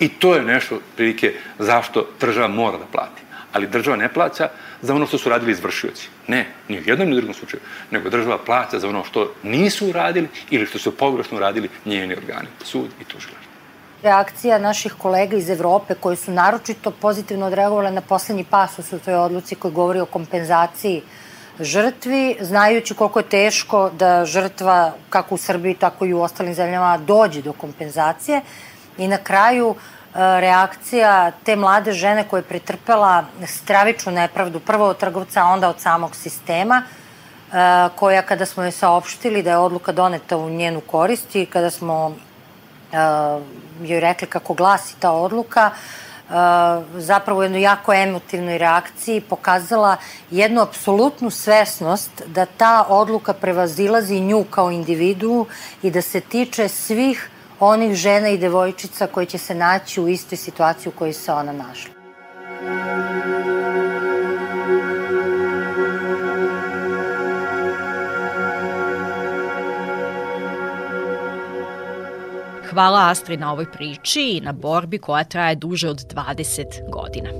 I 0.00 0.08
to 0.08 0.34
je 0.34 0.42
nešto, 0.42 0.80
prilike, 0.96 1.34
zašto 1.58 2.06
država 2.20 2.48
mora 2.48 2.78
da 2.78 2.84
plati. 2.92 3.22
Ali 3.52 3.66
država 3.66 3.96
ne 3.96 4.12
plaća 4.12 4.48
za 4.82 4.94
ono 4.94 5.06
što 5.06 5.18
su 5.18 5.28
radili 5.28 5.52
izvršioci. 5.52 6.08
Ne, 6.26 6.46
ni 6.68 6.78
u 6.78 6.82
jednom 6.86 7.08
ni 7.08 7.14
u 7.14 7.16
drugom 7.16 7.34
slučaju. 7.34 7.60
Nego 7.90 8.10
država 8.10 8.38
plaća 8.38 8.78
za 8.78 8.88
ono 8.88 9.04
što 9.04 9.32
nisu 9.42 9.88
uradili 9.88 10.28
ili 10.50 10.66
što 10.66 10.78
su 10.78 10.96
pogrešno 10.96 11.36
uradili 11.36 11.68
njeni 11.84 12.14
organi, 12.14 12.48
sud 12.64 12.90
i 13.00 13.04
tužilaštvo 13.04 13.48
reakcija 14.02 14.58
naših 14.58 14.94
kolega 14.98 15.36
iz 15.36 15.50
Evrope 15.50 15.94
koji 15.94 16.16
su 16.16 16.32
naročito 16.32 16.90
pozitivno 16.90 17.46
odreagovali 17.46 17.90
na 17.90 18.00
poslednji 18.00 18.44
pasus 18.44 18.92
u 18.92 18.98
toj 18.98 19.14
odluci 19.14 19.54
koji 19.54 19.74
govori 19.74 20.00
o 20.00 20.06
kompenzaciji 20.06 21.02
žrtvi, 21.60 22.36
znajući 22.40 22.94
koliko 22.94 23.18
je 23.18 23.28
teško 23.28 23.90
da 23.90 24.24
žrtva, 24.24 24.92
kako 25.10 25.34
u 25.34 25.38
Srbiji, 25.38 25.74
tako 25.74 26.06
i 26.06 26.14
u 26.14 26.22
ostalim 26.22 26.54
zemljama, 26.54 26.98
dođe 26.98 27.42
do 27.42 27.52
kompenzacije. 27.52 28.40
I 28.98 29.08
na 29.08 29.16
kraju, 29.16 29.74
e, 29.74 30.40
reakcija 30.40 31.30
te 31.44 31.56
mlade 31.56 31.92
žene 31.92 32.24
koja 32.24 32.38
je 32.38 32.44
pretrpela 32.44 33.24
stravičnu 33.46 34.12
nepravdu, 34.12 34.60
prvo 34.60 34.86
od 34.86 34.96
trgovca, 34.98 35.44
onda 35.44 35.68
od 35.68 35.80
samog 35.80 36.16
sistema, 36.16 36.82
e, 36.82 37.88
koja 37.96 38.22
kada 38.22 38.46
smo 38.46 38.62
joj 38.62 38.72
saopštili 38.72 39.42
da 39.42 39.50
je 39.50 39.58
odluka 39.58 39.92
doneta 39.92 40.36
u 40.36 40.50
njenu 40.50 40.80
korist 40.80 41.36
i 41.36 41.46
kada 41.46 41.70
smo 41.70 42.16
e, 42.92 42.96
joj 43.82 44.00
rekli 44.00 44.28
kako 44.28 44.54
glasi 44.54 44.96
ta 45.00 45.10
odluka, 45.10 45.70
zapravo 46.96 47.40
u 47.40 47.42
jednoj 47.42 47.62
jako 47.62 47.92
emotivnoj 47.94 48.58
reakciji 48.58 49.20
pokazala 49.20 49.96
jednu 50.30 50.62
apsolutnu 50.62 51.30
svesnost 51.30 52.22
da 52.26 52.46
ta 52.46 52.86
odluka 52.88 53.32
prevazilazi 53.32 54.20
nju 54.20 54.44
kao 54.50 54.70
individu 54.70 55.46
i 55.82 55.90
da 55.90 56.02
se 56.02 56.20
tiče 56.20 56.68
svih 56.68 57.30
onih 57.60 57.94
žena 57.94 58.28
i 58.28 58.38
devojčica 58.38 59.06
koje 59.06 59.26
će 59.26 59.38
se 59.38 59.54
naći 59.54 60.00
u 60.00 60.08
istoj 60.08 60.38
situaciji 60.38 60.92
u 60.94 60.98
kojoj 60.98 61.12
se 61.12 61.32
ona 61.32 61.52
našla. 61.52 61.92
Hvala 72.70 73.10
Astri 73.10 73.36
na 73.36 73.52
ovoj 73.52 73.72
priči 73.72 74.20
i 74.20 74.40
na 74.40 74.52
borbi 74.52 74.98
koja 74.98 75.24
traje 75.24 75.54
duže 75.54 75.88
od 75.88 76.14
20 76.14 76.64
godina. 76.90 77.30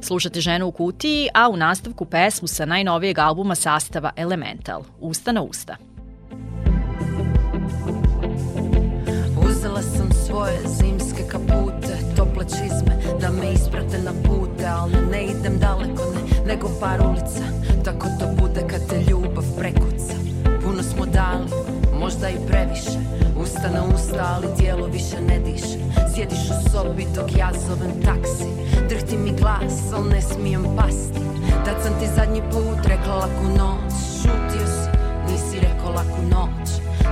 Slušate 0.00 0.40
ženu 0.40 0.66
u 0.66 0.72
kutiji, 0.72 1.28
a 1.34 1.48
u 1.48 1.56
nastavku 1.56 2.04
pesmu 2.04 2.48
sa 2.48 2.64
najnovijeg 2.64 3.18
albuma 3.18 3.54
sastava 3.54 4.10
Elemental, 4.16 4.82
Usta 5.00 5.32
na 5.32 5.42
usta. 5.42 5.76
Uzela 9.48 9.82
sam 9.82 10.12
svoje 10.26 10.58
zimske 10.66 11.22
kapute, 11.30 11.98
tople 12.16 12.44
čizme, 12.44 12.96
da 13.20 13.30
me 13.30 13.52
isprate 13.52 13.98
na 13.98 14.12
pute, 14.24 14.66
ali 14.66 15.06
ne 15.10 15.24
idem 15.24 15.58
daleko, 15.58 16.02
ne, 16.14 16.46
nego 16.46 16.70
par 16.80 17.00
ulica, 17.00 17.44
tako 17.84 18.06
to 18.20 18.26
bude 18.42 18.60
kad 18.70 18.93
dali, 21.34 21.50
možda 22.00 22.28
i 22.28 22.46
previše. 22.46 22.98
Usta 23.36 23.70
na 23.70 23.84
usta, 23.94 24.36
ali 24.36 24.56
tijelo 24.56 24.86
više 24.86 25.16
ne 25.28 25.38
diše. 25.38 25.78
Sjediš 26.14 26.38
u 26.38 26.70
sobi 26.70 27.06
dok 27.14 27.36
ja 27.38 27.50
zovem 27.68 28.02
taksi. 28.04 28.48
Drhti 28.88 29.16
mi 29.16 29.32
glas, 29.40 29.92
al 29.94 30.04
ne 30.08 30.22
smijem 30.22 30.64
pasti. 30.76 31.20
Tad 31.64 31.76
sam 31.82 31.92
ti 32.00 32.06
zadnji 32.16 32.42
put 32.50 32.86
rekla 32.86 33.14
laku 33.14 33.44
noć. 33.58 33.92
Šutio 34.22 34.66
si, 34.66 34.88
nisi 35.32 35.66
rekao 35.66 35.92
laku 35.92 36.22
noć. 36.30 36.68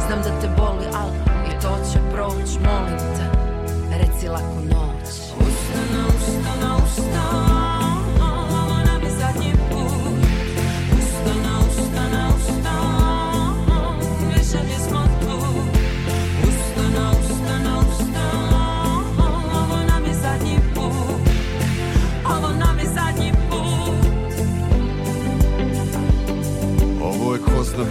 Znam 0.06 0.18
da 0.22 0.40
te 0.40 0.48
boli, 0.56 0.86
ali 0.94 1.12
i 1.48 1.60
to 1.62 1.78
će 1.92 1.98
proć 2.12 2.50
Molim 2.64 2.98
te, 2.98 3.26
reci 3.98 4.28
laku 4.28 4.60
noć 4.64 4.71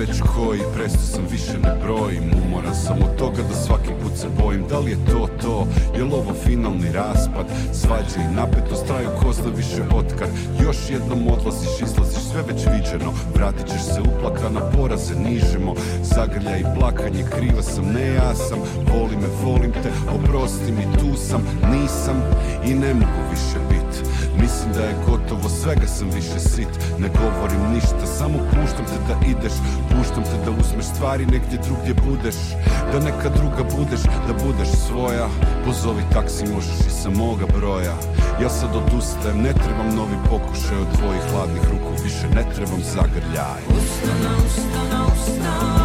već 0.02 0.22
koji 0.36 0.60
Presto 0.76 1.00
sam 1.14 1.24
više 1.32 1.58
ne 1.64 1.74
brojim. 1.84 2.24
Umoran 2.44 2.76
sam 2.76 2.98
od 3.04 3.16
toga 3.18 3.42
da 3.50 3.56
svaki 3.56 3.92
put 4.02 4.14
se 4.18 4.28
bojim. 4.44 4.64
Da 4.70 4.80
li 4.80 4.92
je 4.92 5.06
to 5.06 5.28
to, 5.42 5.68
je 5.98 6.04
li 6.04 6.14
ovo 6.14 6.34
finalni 6.44 6.92
raspad? 6.92 7.46
Svađe 7.74 8.20
i 8.20 8.36
napetost 8.36 8.86
traju 8.88 9.10
ko 9.20 9.34
zna 9.34 9.52
više 9.58 9.82
otkad. 10.00 10.30
Još 10.64 10.78
jednom 10.90 11.28
odlaziš, 11.28 11.82
izlaziš 11.82 12.24
sve 12.32 12.42
već 12.48 12.62
viđeno. 12.74 13.14
Vratit 13.36 13.68
ćeš 13.68 13.82
se 13.82 14.02
uplakana, 14.02 14.62
poraze 14.76 15.16
nižemo 15.16 15.74
Zagrlja 16.02 16.58
i 16.58 16.66
plakanje, 16.80 17.24
kriva 17.36 17.62
sam, 17.62 17.86
ne 17.94 18.08
ja 18.14 18.36
sam. 18.36 18.60
Voli 18.94 19.16
me, 19.22 19.28
volim 19.44 19.72
te, 19.72 19.92
oprosti 20.16 20.72
mi, 20.72 20.86
tu 21.00 21.18
sam. 21.18 21.42
Nisam 21.74 22.18
i 22.66 22.74
ne 22.74 22.94
mogu 22.94 23.22
više 23.32 23.60
biti 23.70 24.11
Mislim 24.42 24.74
da 24.74 24.84
je 24.84 24.96
gotovo, 25.08 25.50
svega 25.50 25.88
sam 25.88 26.10
više 26.10 26.40
sit. 26.40 26.74
Ne 27.00 27.10
govorim 27.20 27.74
ništa, 27.74 28.06
samo 28.18 28.38
puštam 28.38 28.86
te 28.86 28.98
da 29.08 29.16
ideš. 29.28 29.54
Puštam 29.92 30.24
te 30.24 30.38
da 30.46 30.52
uzmeš 30.52 30.86
stvari 30.86 31.26
negdje 31.26 31.60
drugdje 31.66 31.94
budeš. 31.94 32.36
Da 32.92 33.00
neka 33.00 33.30
druga 33.38 33.64
budeš, 33.78 34.02
da 34.28 34.34
budeš 34.46 34.70
svoja. 34.88 35.28
Pozovi 35.66 36.04
taksi, 36.14 36.54
možeš 36.54 36.80
i 36.88 36.92
sa 37.02 37.10
moga 37.10 37.46
broja. 37.58 37.96
Ja 38.42 38.50
sad 38.50 38.76
odustajem, 38.76 39.42
ne 39.42 39.54
trebam 39.54 39.96
novi 39.96 40.18
pokušaj 40.30 40.78
Od 40.78 40.98
tvojih 40.98 41.24
hladnih 41.32 41.64
ruku. 41.72 42.04
Više 42.04 42.28
ne 42.36 42.44
trebam 42.56 42.82
zagrljaj. 42.96 43.62
Ustana, 43.70 44.32
ustana, 44.46 45.06
ustana 45.14 45.81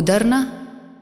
Udarna, 0.00 0.46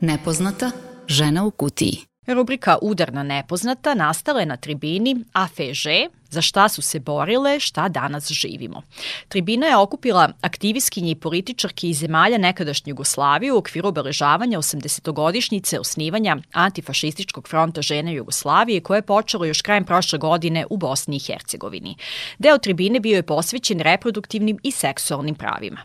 nepoznata, 0.01 0.71
žena 1.09 1.45
u 1.45 1.51
kutiji. 1.51 1.99
Rubrika 2.27 2.79
Udarna 2.83 3.23
nepoznata 3.23 3.95
nastala 3.95 4.41
je 4.41 4.47
na 4.47 4.57
tribini 4.57 5.25
AFŽ, 5.33 5.87
za 6.31 6.43
šta 6.43 6.69
su 6.69 6.83
se 6.83 7.01
borile, 7.01 7.61
šta 7.61 7.89
danas 7.89 8.29
živimo. 8.29 8.83
Tribina 9.29 9.67
je 9.67 9.77
okupila 9.77 10.33
aktivistkinje 10.41 11.11
i 11.11 11.15
političarke 11.15 11.89
iz 11.89 11.99
zemalja 11.99 12.39
nekadašnje 12.39 12.91
Jugoslavije 12.91 13.53
u 13.53 13.57
okviru 13.57 13.89
obeležavanja 13.89 14.59
80-godišnjice 14.59 15.79
osnivanja 15.79 16.37
antifašističkog 16.53 17.49
fronta 17.49 17.83
žena 17.83 18.11
Jugoslavije 18.11 18.81
koje 18.81 18.99
je 18.99 19.03
počelo 19.03 19.45
još 19.45 19.63
krajem 19.63 19.85
prošle 19.85 20.19
godine 20.19 20.67
u 20.71 20.77
Bosni 20.77 21.17
i 21.17 21.21
Hercegovini. 21.21 21.97
Deo 22.39 22.59
tribine 22.59 23.01
bio 23.01 23.17
je 23.17 23.23
posvećen 23.23 23.81
reproduktivnim 23.81 24.59
i 24.63 24.71
seksualnim 24.71 25.35
pravima. 25.35 25.81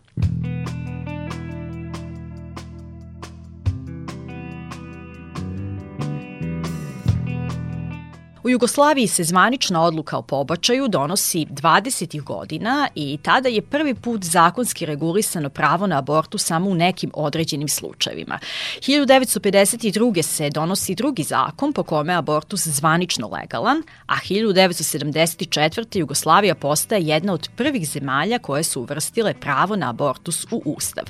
U 8.43 8.49
Jugoslaviji 8.49 9.07
se 9.07 9.23
zvanična 9.23 9.81
odluka 9.81 10.17
o 10.17 10.21
pobačaju 10.21 10.87
donosi 10.87 11.45
20. 11.45 12.23
godina 12.23 12.87
i 12.95 13.19
tada 13.21 13.49
je 13.49 13.61
prvi 13.61 13.93
put 13.93 14.23
zakonski 14.23 14.85
regulisano 14.85 15.49
pravo 15.49 15.87
na 15.87 15.97
abortu 15.97 16.37
samo 16.37 16.69
u 16.69 16.75
nekim 16.75 17.11
određenim 17.13 17.67
slučajevima. 17.67 18.39
1952. 18.79 20.21
se 20.21 20.49
donosi 20.49 20.95
drugi 20.95 21.23
zakon 21.23 21.73
po 21.73 21.83
kome 21.83 22.13
je 22.13 22.17
abortus 22.17 22.67
zvanično 22.67 23.27
legalan, 23.27 23.83
a 24.05 24.15
1974. 24.29 25.99
Jugoslavija 25.99 26.55
postaje 26.55 27.01
jedna 27.01 27.33
od 27.33 27.49
prvih 27.55 27.89
zemalja 27.89 28.39
koje 28.39 28.63
su 28.63 28.81
uvrstile 28.81 29.33
pravo 29.33 29.75
na 29.75 29.89
abortus 29.89 30.45
u 30.51 30.61
Ustav. 30.65 31.05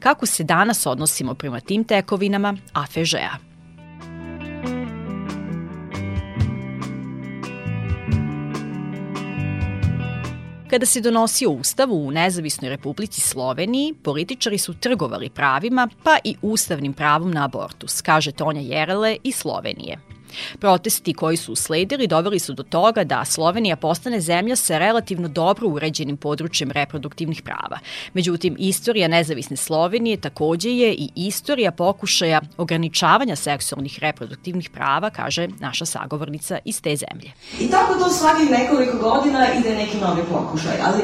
Kako 0.00 0.26
se 0.26 0.44
danas 0.44 0.86
odnosimo 0.86 1.34
prema 1.34 1.60
tim 1.60 1.84
tekovinama 1.84 2.56
AFŽ-a? 2.72 3.47
Kada 10.70 10.86
se 10.86 11.00
donosio 11.00 11.50
ustav 11.50 11.92
u 11.92 12.10
Nezavisnoj 12.10 12.68
republici 12.68 13.20
Sloveniji, 13.20 13.94
političari 14.02 14.58
su 14.58 14.74
trgovali 14.74 15.30
pravima, 15.30 15.88
pa 16.02 16.18
i 16.24 16.36
ustavnim 16.42 16.92
pravom 16.92 17.30
na 17.30 17.44
abortus, 17.44 18.02
kaže 18.02 18.32
Tonja 18.32 18.60
Jerele 18.60 19.16
iz 19.24 19.34
Slovenije. 19.34 20.07
Protesti 20.58 21.14
koji 21.14 21.36
su 21.36 21.52
usledili 21.52 22.06
doveli 22.06 22.38
su 22.38 22.52
do 22.52 22.62
toga 22.62 23.04
da 23.04 23.24
Slovenija 23.24 23.76
postane 23.76 24.20
zemlja 24.20 24.56
sa 24.56 24.78
relativno 24.78 25.28
dobro 25.28 25.68
uređenim 25.68 26.16
područjem 26.16 26.70
reproduktivnih 26.70 27.42
prava. 27.42 27.78
Međutim, 28.14 28.56
istorija 28.58 29.08
nezavisne 29.08 29.56
Slovenije 29.56 30.16
takođe 30.16 30.70
je 30.70 30.94
i 30.94 31.10
istorija 31.14 31.72
pokušaja 31.72 32.40
ograničavanja 32.56 33.36
seksualnih 33.36 33.98
reproduktivnih 33.98 34.70
prava, 34.70 35.10
kaže 35.10 35.48
naša 35.60 35.86
sagovornica 35.86 36.58
iz 36.64 36.82
te 36.82 36.96
zemlje. 36.96 37.32
I 37.60 37.70
tako 37.70 37.94
to 37.94 38.10
svakih 38.10 38.50
nekoliko 38.50 38.96
godina 38.98 39.46
ide 39.52 39.74
neki 39.74 39.96
novi 39.96 40.22
pokušaj, 40.32 40.78
ali 40.84 41.02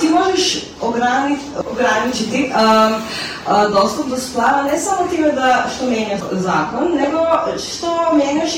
ti 0.00 0.08
možeš 0.08 0.62
ograničiti, 0.80 1.50
ograničiti 1.72 2.50
um, 2.50 2.92
uh, 3.46 3.72
dostupnost 3.72 4.34
prava 4.34 4.62
ne 4.62 4.78
samo 4.78 5.08
time 5.08 5.32
da 5.32 5.64
što 5.76 5.86
menja 5.86 6.18
zakon, 6.32 6.94
nego 6.94 7.18
što 7.58 8.16
menja 8.16 8.31
menjaš 8.34 8.52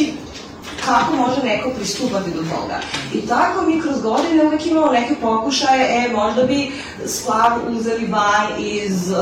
kako 0.86 1.16
može 1.16 1.42
neko 1.42 1.70
pristupati 1.70 2.30
do 2.30 2.40
toga. 2.40 2.80
I 3.14 3.26
tako 3.26 3.62
mi 3.62 3.80
kroz 3.80 4.02
godine 4.02 4.44
uvek 4.44 4.66
imamo 4.66 4.92
neke 4.92 5.14
pokušaje, 5.20 6.04
e, 6.04 6.12
možda 6.12 6.42
bi 6.42 6.72
splav 7.06 7.52
uzeli 7.68 8.06
van 8.06 8.46
iz 8.58 9.10
uh, 9.10 9.18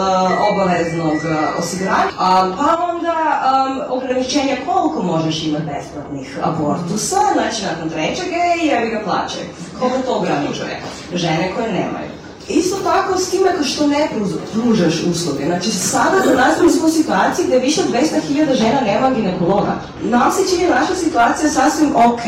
obaveznog 0.53 1.15
uh, 1.15 1.59
osiguranja, 1.59 2.07
uh, 2.07 2.17
pa 2.59 2.89
onda 2.93 3.17
um, 3.19 3.99
ograničenja 3.99 4.57
koliko 4.67 5.03
možeš 5.03 5.45
imati 5.45 5.65
besplatnih 5.65 6.39
abortusa, 6.43 7.21
znači 7.33 7.63
nakon 7.63 7.91
trećeg, 7.91 8.29
e, 8.33 8.67
jevi 8.67 8.91
ga 8.91 9.01
plaće. 9.05 9.39
Koga 9.81 10.03
to 10.07 10.15
ograničuje? 10.15 10.81
Žene 11.15 11.53
koje 11.57 11.73
nemaju. 11.73 12.12
Isto 12.53 12.77
tako 12.85 13.19
s 13.19 13.31
time 13.31 13.65
što 13.65 13.87
ne 13.87 14.09
pružaš 14.53 15.03
usluge. 15.11 15.47
Znači 15.47 15.71
sada 15.71 16.17
da 16.27 16.35
nazvamo 16.35 16.71
smo 16.71 16.87
u 16.87 16.91
situaciji 16.91 17.47
gde 17.47 17.59
više 17.59 17.81
od 17.81 17.87
200.000 17.93 18.55
žena 18.55 18.81
nema 18.81 19.11
ginekologa. 19.11 19.75
Nam 20.03 20.33
se 20.33 20.57
čini 20.57 20.71
naša 20.71 20.95
situacija 20.95 21.51
sasvim 21.51 21.91
ok, 21.97 22.27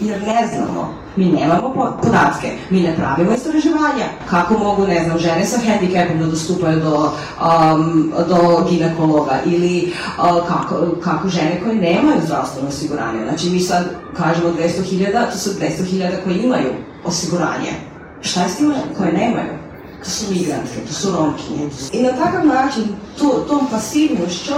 jer 0.00 0.22
ne 0.22 0.48
znamo. 0.54 0.94
Mi 1.16 1.24
nemamo 1.24 1.94
podatke, 2.02 2.52
mi 2.70 2.80
ne 2.80 2.96
pravimo 2.96 3.32
istraživanja. 3.32 4.06
Kako 4.30 4.58
mogu, 4.58 4.86
ne 4.86 5.04
znam, 5.04 5.18
žene 5.18 5.46
sa 5.46 5.58
hendikepom 5.58 6.18
da 6.18 6.26
dostupaju 6.26 6.80
do, 6.80 7.12
um, 7.74 8.12
do 8.28 8.66
ginekologa 8.70 9.38
ili 9.44 9.92
uh, 10.18 10.48
kako, 10.48 10.74
kako 11.04 11.28
žene 11.28 11.60
koje 11.64 11.74
nemaju 11.74 12.20
zdravstveno 12.24 12.68
osiguranje. 12.68 13.24
Znači 13.28 13.50
mi 13.50 13.60
sad 13.60 13.84
kažemo 14.16 14.48
200.000, 14.48 15.32
to 15.32 15.38
su 15.38 15.50
200.000 15.50 16.24
koji 16.24 16.38
imaju 16.38 16.70
osiguranje 17.04 17.72
Šta 18.24 18.42
je 18.42 18.48
s 18.48 18.56
tima 18.56 18.74
koje 18.98 19.12
nemaju? 19.12 19.63
To 20.04 20.10
su 20.10 20.32
migrantke, 20.32 20.80
to 20.88 20.92
su 20.92 21.12
romkinje. 21.12 21.70
I 21.92 22.02
na 22.02 22.12
takav 22.12 22.46
način, 22.46 22.84
to, 23.18 23.44
tom 23.48 23.66
pasivnošću 23.70 24.54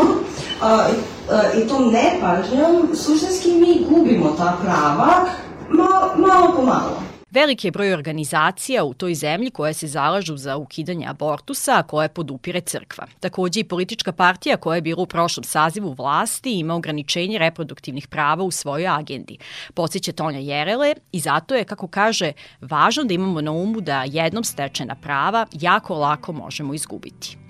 a, 0.63 0.89
a, 1.31 1.53
i 1.53 1.69
tom 1.69 1.93
nepažnjom, 1.93 2.89
suštinski 2.95 3.53
mi 3.53 3.87
gubimo 3.91 4.31
ta 4.39 4.57
prava 4.63 5.27
malo, 5.71 6.13
malo 6.17 6.53
po 6.57 6.63
malo. 6.63 7.06
Veliki 7.37 7.67
je 7.67 7.71
broj 7.71 7.93
organizacija 7.93 8.85
u 8.85 8.95
toj 8.95 9.15
zemlji 9.15 9.51
koje 9.51 9.75
se 9.75 9.87
zalažu 9.87 10.37
za 10.37 10.57
ukidanje 10.57 11.07
abortusa, 11.07 11.79
a 11.79 11.83
koje 11.83 12.09
podupire 12.09 12.61
crkva. 12.61 13.07
Takođe 13.21 13.61
i 13.61 13.65
politička 13.65 14.13
partija 14.13 14.57
koja 14.57 14.77
je 14.77 14.83
bila 14.83 15.03
u 15.03 15.07
prošlom 15.07 15.45
sazivu 15.45 15.93
vlasti 15.93 16.59
ima 16.59 16.75
ograničenje 16.75 17.39
reproduktivnih 17.39 18.09
prava 18.09 18.45
u 18.45 18.51
svojoj 18.51 18.89
agendi. 18.89 19.39
Podsjeća 19.75 20.13
Tonja 20.13 20.39
Jerele 20.39 20.95
i 21.13 21.21
zato 21.21 21.55
je, 21.55 21.65
kako 21.65 21.89
kaže, 21.89 22.33
važno 22.61 23.05
da 23.05 23.15
imamo 23.15 23.41
na 23.41 23.53
umu 23.53 23.81
da 23.81 24.05
jednom 24.07 24.45
stečena 24.45 24.95
prava 24.95 25.47
jako 25.53 25.95
lako 25.95 26.33
možemo 26.33 26.75
izgubiti. 26.75 27.46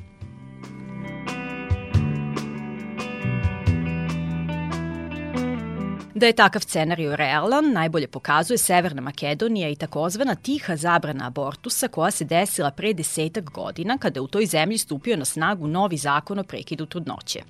Da 6.16 6.26
je 6.26 6.32
takav 6.32 6.62
scenariju 6.62 7.16
realan, 7.16 7.72
najbolje 7.72 8.06
pokazuje 8.06 8.58
Severna 8.58 9.02
Makedonija 9.02 9.68
i 9.68 9.76
takozvana 9.76 10.34
tiha 10.34 10.76
zabrana 10.76 11.26
abortusa 11.26 11.88
koja 11.88 12.10
se 12.10 12.24
desila 12.24 12.70
pre 12.70 12.92
desetak 12.92 13.50
godina 13.50 13.98
kada 13.98 14.18
je 14.18 14.22
u 14.22 14.26
toj 14.26 14.46
zemlji 14.46 14.78
stupio 14.78 15.16
na 15.16 15.24
snagu 15.24 15.66
novi 15.66 15.96
zakon 15.96 16.38
o 16.38 16.42
prekidu 16.42 16.86
trudnoće. 16.86 17.40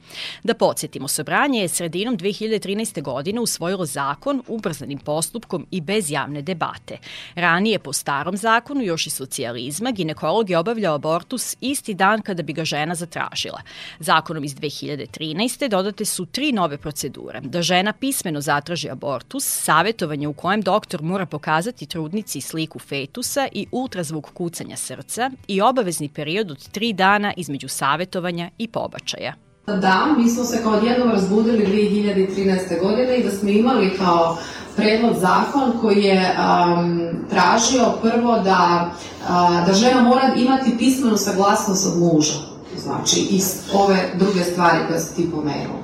Da 0.42 0.55
podsjetimo, 0.55 1.09
Sobranje 1.09 1.61
je 1.61 1.68
sredinom 1.68 2.18
2013. 2.18 3.02
godine 3.02 3.40
usvojilo 3.40 3.87
zakon 3.87 4.42
ubrzanim 4.46 4.98
postupkom 4.98 5.66
i 5.70 5.81
bez 5.81 6.11
javne 6.11 6.42
debate. 6.42 6.98
Ranije 7.35 7.79
po 7.79 7.92
starom 7.92 8.37
zakonu, 8.37 8.83
još 8.83 9.07
i 9.07 9.11
socijalizma, 9.11 9.90
ginekolog 9.90 10.50
je 10.50 10.59
obavljao 10.59 10.94
abortus 10.94 11.57
isti 11.61 11.94
dan 11.94 12.22
kada 12.22 12.42
bi 12.42 12.52
ga 12.52 12.64
žena 12.64 12.94
zatražila. 12.94 13.61
Zakonom 13.98 14.44
iz 14.44 14.55
2013. 14.55 15.68
dodate 15.68 16.05
su 16.05 16.26
tri 16.26 16.52
nove 16.52 16.79
procedure. 16.79 17.40
Da 17.40 17.62
žena 17.62 17.92
pismeno 17.92 18.40
zatraži 18.56 18.90
abortus, 18.90 19.44
savjetovanje 19.44 20.28
u 20.28 20.32
kojem 20.32 20.62
doktor 20.62 21.02
mora 21.02 21.26
pokazati 21.26 21.86
trudnici 21.86 22.40
sliku 22.40 22.78
fetusa 22.78 23.48
i 23.52 23.66
ultrazvuk 23.72 24.30
kucanja 24.34 24.76
srca 24.76 25.30
i 25.48 25.60
obavezni 25.60 26.08
period 26.08 26.50
od 26.50 26.68
tri 26.68 26.92
dana 26.92 27.32
između 27.36 27.68
savjetovanja 27.68 28.50
i 28.58 28.68
pobačaja. 28.68 29.34
Da, 29.66 30.14
mi 30.18 30.28
smo 30.28 30.44
se 30.44 30.62
kao 30.62 30.72
odjednom 30.72 31.10
razbudili 31.10 31.66
2013. 31.66 32.80
godine 32.82 33.18
i 33.18 33.24
da 33.24 33.30
smo 33.30 33.48
imali 33.48 33.96
kao 33.98 34.38
predlog 34.76 35.16
zakon 35.16 35.72
koji 35.80 36.02
je 36.02 36.36
um, 36.38 37.10
tražio 37.30 37.84
prvo 38.02 38.38
da, 38.38 38.90
uh, 39.22 39.66
da 39.66 39.72
žena 39.72 40.02
mora 40.02 40.34
imati 40.36 40.78
pismenu 40.78 41.16
saglasnost 41.16 41.86
od 41.86 41.98
muža 42.02 42.55
znači 42.82 43.20
i 43.20 43.40
ove 43.74 44.10
druge 44.14 44.44
stvari 44.44 44.78
koje 44.88 45.00
si 45.00 45.16
ti 45.16 45.30
pomenuo. 45.30 45.76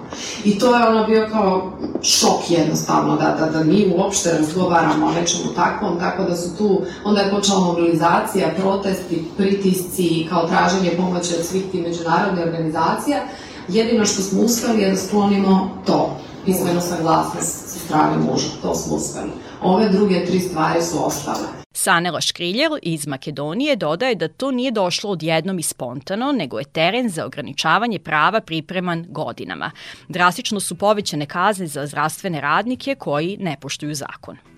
I 0.44 0.58
to 0.58 0.76
je 0.76 0.88
ono 0.88 1.06
bio 1.06 1.28
kao 1.32 1.72
šok 2.02 2.50
jednostavno, 2.50 3.16
da, 3.16 3.36
da, 3.40 3.58
da 3.58 3.64
mi 3.64 3.94
uopšte 3.96 4.32
razgovaramo 4.32 5.06
o 5.06 5.12
nečemu 5.12 5.54
takvom, 5.56 5.98
tako 5.98 6.22
da 6.24 6.36
su 6.36 6.56
tu, 6.56 6.80
onda 7.04 7.20
je 7.20 7.30
počela 7.30 7.60
mobilizacija, 7.60 8.54
protesti, 8.58 9.24
pritisci, 9.36 10.26
kao 10.30 10.48
traženje 10.48 10.90
pomoći 10.96 11.34
od 11.38 11.44
svih 11.44 11.62
ti 11.72 11.80
međunarodnih 11.80 12.44
organizacija. 12.44 13.22
Jedino 13.68 14.06
što 14.06 14.22
smo 14.22 14.42
uspeli 14.42 14.82
je 14.82 14.90
da 14.90 14.96
sklonimo 14.96 15.70
to, 15.86 16.16
pismeno 16.44 16.80
saglasnost 16.80 17.68
sa 17.68 17.78
strane 17.78 18.16
muža, 18.16 18.48
to 18.62 18.74
smo 18.74 18.96
uspeli. 18.96 19.30
Ove 19.62 19.88
druge 19.88 20.26
tri 20.26 20.40
stvari 20.40 20.82
su 20.82 21.06
ostale. 21.06 21.61
Sanela 21.72 22.20
Škriljer 22.20 22.70
iz 22.82 23.06
Makedonije 23.06 23.76
dodaje 23.76 24.14
da 24.14 24.28
to 24.28 24.50
nije 24.50 24.70
došlo 24.70 25.10
odjednom 25.10 25.58
i 25.58 25.62
spontano, 25.62 26.32
nego 26.32 26.58
je 26.58 26.64
teren 26.64 27.08
za 27.08 27.26
ograničavanje 27.26 27.98
prava 27.98 28.40
pripreman 28.40 29.06
godinama. 29.08 29.70
Drastično 30.08 30.60
su 30.60 30.78
povećane 30.78 31.26
kazne 31.26 31.66
za 31.66 31.86
zdravstvene 31.86 32.40
radnike 32.40 32.94
koji 32.94 33.36
ne 33.40 33.56
poštuju 33.60 33.94
zakon. 33.94 34.51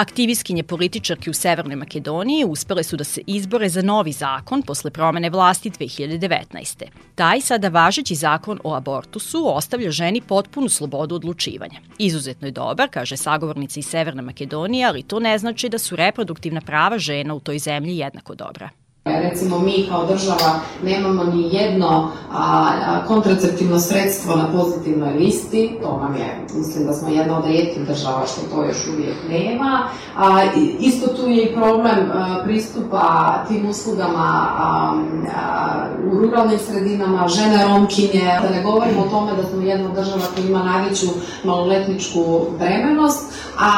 Aktivistkinje 0.00 0.62
političarke 0.62 1.30
u 1.30 1.34
Severnoj 1.34 1.76
Makedoniji 1.76 2.44
uspele 2.44 2.82
su 2.82 2.96
da 2.96 3.04
se 3.04 3.20
izbore 3.26 3.68
za 3.68 3.82
novi 3.82 4.12
zakon 4.12 4.62
posle 4.62 4.90
promene 4.90 5.30
vlasti 5.30 5.70
2019. 5.70 6.84
Taj 7.14 7.40
sada 7.40 7.68
važeći 7.68 8.14
zakon 8.14 8.60
o 8.64 8.74
abortusu 8.74 9.42
ostavlja 9.56 9.90
ženi 9.90 10.20
potpunu 10.20 10.68
slobodu 10.68 11.14
odlučivanja. 11.14 11.80
Izuzetno 11.98 12.48
je 12.48 12.52
dobar, 12.52 12.88
kaže 12.90 13.16
sagovornica 13.16 13.80
iz 13.80 13.86
Severne 13.86 14.22
Makedonije, 14.22 14.86
ali 14.86 15.02
to 15.02 15.20
ne 15.20 15.38
znači 15.38 15.68
da 15.68 15.78
su 15.78 15.96
reproduktivna 15.96 16.60
prava 16.60 16.98
žena 16.98 17.34
u 17.34 17.40
toj 17.40 17.58
zemlji 17.58 17.98
jednako 17.98 18.34
dobra. 18.34 18.70
Recimo 19.04 19.58
mi 19.58 19.86
kao 19.88 20.06
država 20.06 20.60
nemamo 20.84 21.24
ni 21.24 21.54
jedno 21.54 22.10
a, 22.32 23.04
kontraceptivno 23.06 23.78
sredstvo 23.80 24.36
na 24.36 24.52
pozitivnoj 24.52 25.12
listi, 25.12 25.78
to 25.82 25.98
nam 26.02 26.16
je, 26.16 26.46
mislim 26.54 26.86
da 26.86 26.92
smo 26.92 27.08
jedna 27.08 27.38
od 27.38 27.44
rijetkih 27.44 27.86
država 27.86 28.22
što 28.26 28.56
to 28.56 28.64
još 28.64 28.76
uvijek 28.94 29.16
nema. 29.30 29.88
A, 30.16 30.44
isto 30.80 31.06
tu 31.06 31.26
je 31.26 31.44
i 31.44 31.54
problem 31.54 32.10
a, 32.12 32.42
pristupa 32.44 33.34
tim 33.48 33.68
uslugama 33.68 34.46
a, 34.58 34.94
a, 35.36 35.86
u 36.12 36.18
ruralnim 36.18 36.58
sredinama, 36.58 37.28
žene 37.28 37.64
romkinje, 37.68 38.38
da 38.42 38.48
ne 38.56 38.62
govorimo 38.62 39.00
o 39.00 39.08
tome 39.08 39.32
da 39.36 39.48
smo 39.48 39.62
jedna 39.62 39.88
država 39.88 40.22
koja 40.34 40.46
ima 40.46 40.62
najveću 40.62 41.06
maloletničku 41.44 42.46
bremenost, 42.58 43.32
a, 43.58 43.70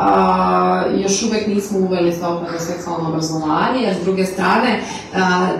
a 0.00 0.84
još 0.96 1.22
uvek 1.22 1.46
nismo 1.46 1.78
uveli 1.78 2.12
za 2.12 2.38
seksualno 2.58 3.08
obrazovanje, 3.08 3.80
jer 3.82 3.94
s 3.94 4.04
druge 4.04 4.24
strane 4.24 4.67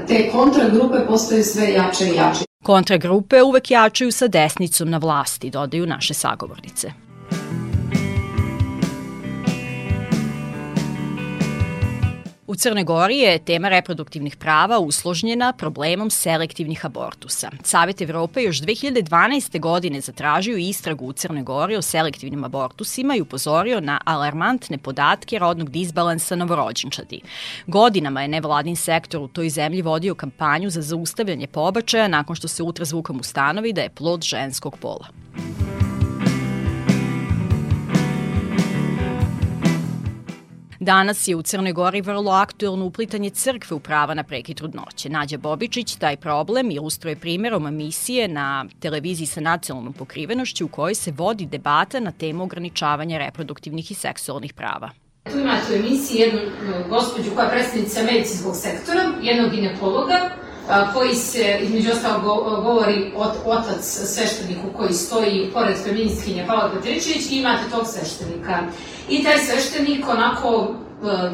te 0.08 0.30
kontragrupe 0.32 1.06
postaju 1.06 1.44
sve 1.44 1.72
jače 1.72 2.04
i 2.04 2.14
jače. 2.14 2.44
Kontragrupe 2.64 3.42
uvek 3.42 3.70
jačaju 3.70 4.12
sa 4.12 4.28
desnicom 4.28 4.90
na 4.90 4.98
vlasti, 4.98 5.50
dodaju 5.50 5.86
naše 5.86 6.14
sagovornice. 6.14 6.92
U 12.48 12.54
Crnoj 12.54 12.84
Gori 12.84 13.18
je 13.18 13.38
tema 13.38 13.68
reproduktivnih 13.68 14.37
prava 14.37 14.78
usložnjena 14.78 15.52
problemom 15.52 16.11
selektivnih 16.11 16.87
abortusa. 16.87 17.50
Savet 17.62 18.00
Evrope 18.00 18.42
još 18.42 18.61
2012. 18.61 19.61
godine 19.61 20.00
zatražio 20.00 20.56
istragu 20.56 21.06
u 21.06 21.12
Crnoj 21.12 21.42
Gori 21.42 21.76
o 21.76 21.82
selektivnim 21.82 22.44
abortusima 22.44 23.16
i 23.16 23.20
upozorio 23.20 23.80
na 23.80 24.00
alarmantne 24.04 24.78
podatke 24.78 25.38
rodnog 25.38 25.70
disbalansa 25.70 26.37
novorođenčadi. 26.37 27.20
Godinama 27.66 28.22
je 28.22 28.28
nevladin 28.28 28.76
sektor 28.76 29.22
u 29.22 29.28
toj 29.28 29.48
zemlji 29.48 29.82
vodio 29.82 30.14
kampanju 30.14 30.70
za 30.70 30.82
zaustavljanje 30.82 31.46
pobačaja 31.46 32.08
nakon 32.08 32.37
što 32.37 32.48
se 32.48 32.62
ultrazvukom 32.62 33.20
ustanovi 33.20 33.72
da 33.72 33.80
je 33.80 33.90
plod 33.90 34.22
ženskog 34.22 34.76
pola. 34.76 35.06
Danas 40.88 41.29
je 41.29 41.37
u 41.37 41.42
Crnoj 41.42 41.72
Gori 41.72 42.01
vrlo 42.01 42.33
aktuelno 42.33 42.85
uplitanje 42.85 43.31
crkve 43.31 43.77
u 43.77 43.81
prava 43.81 44.14
na 44.14 44.22
prekid 44.22 44.57
trudnoće. 44.57 45.09
Nađa 45.09 45.38
Bobičić 45.38 45.96
taj 45.96 46.16
problem 46.16 46.70
ilustruje 46.70 47.16
primjerom 47.16 47.66
emisije 47.66 48.29
na 48.29 48.66
televiziji 48.81 49.27
sa 49.27 49.40
nacionalnom 49.40 49.92
pokrivenošću 49.92 50.64
u 50.64 50.68
kojoj 50.68 50.94
se 50.94 51.12
vodi 51.16 51.46
debata 51.46 52.01
na 52.01 52.12
temu 52.12 52.44
ograničavanja 52.44 53.18
reproduktivnih 53.18 53.90
i 53.90 53.94
seksualnih 53.94 54.55
prava. 54.55 54.90
Tu 55.33 55.38
imate 55.38 55.72
u 55.72 55.77
emisiji 55.77 56.20
jednu 56.20 56.40
gospođu 56.88 57.31
koja 57.35 57.44
je 57.44 57.51
predstavnica 57.51 58.03
medicinskog 58.03 58.57
sektora, 58.57 59.12
jednog 59.22 59.51
ginekologa, 59.51 60.31
koji 60.94 61.14
se, 61.14 61.59
između 61.62 61.90
ostalo, 61.92 62.18
govori 62.62 63.12
ot, 63.16 63.33
otac 63.46 63.85
svešteniku 63.85 64.66
koji 64.76 64.92
stoji 64.92 65.50
pored 65.52 65.76
feministkinje 65.85 66.44
Pavla 66.46 66.70
Petričević 66.74 67.31
i 67.31 67.38
imate 67.38 67.70
tog 67.70 67.87
sveštenika. 67.87 68.59
I 69.09 69.24
taj 69.24 69.38
sveštenik 69.38 70.09
onako 70.09 70.74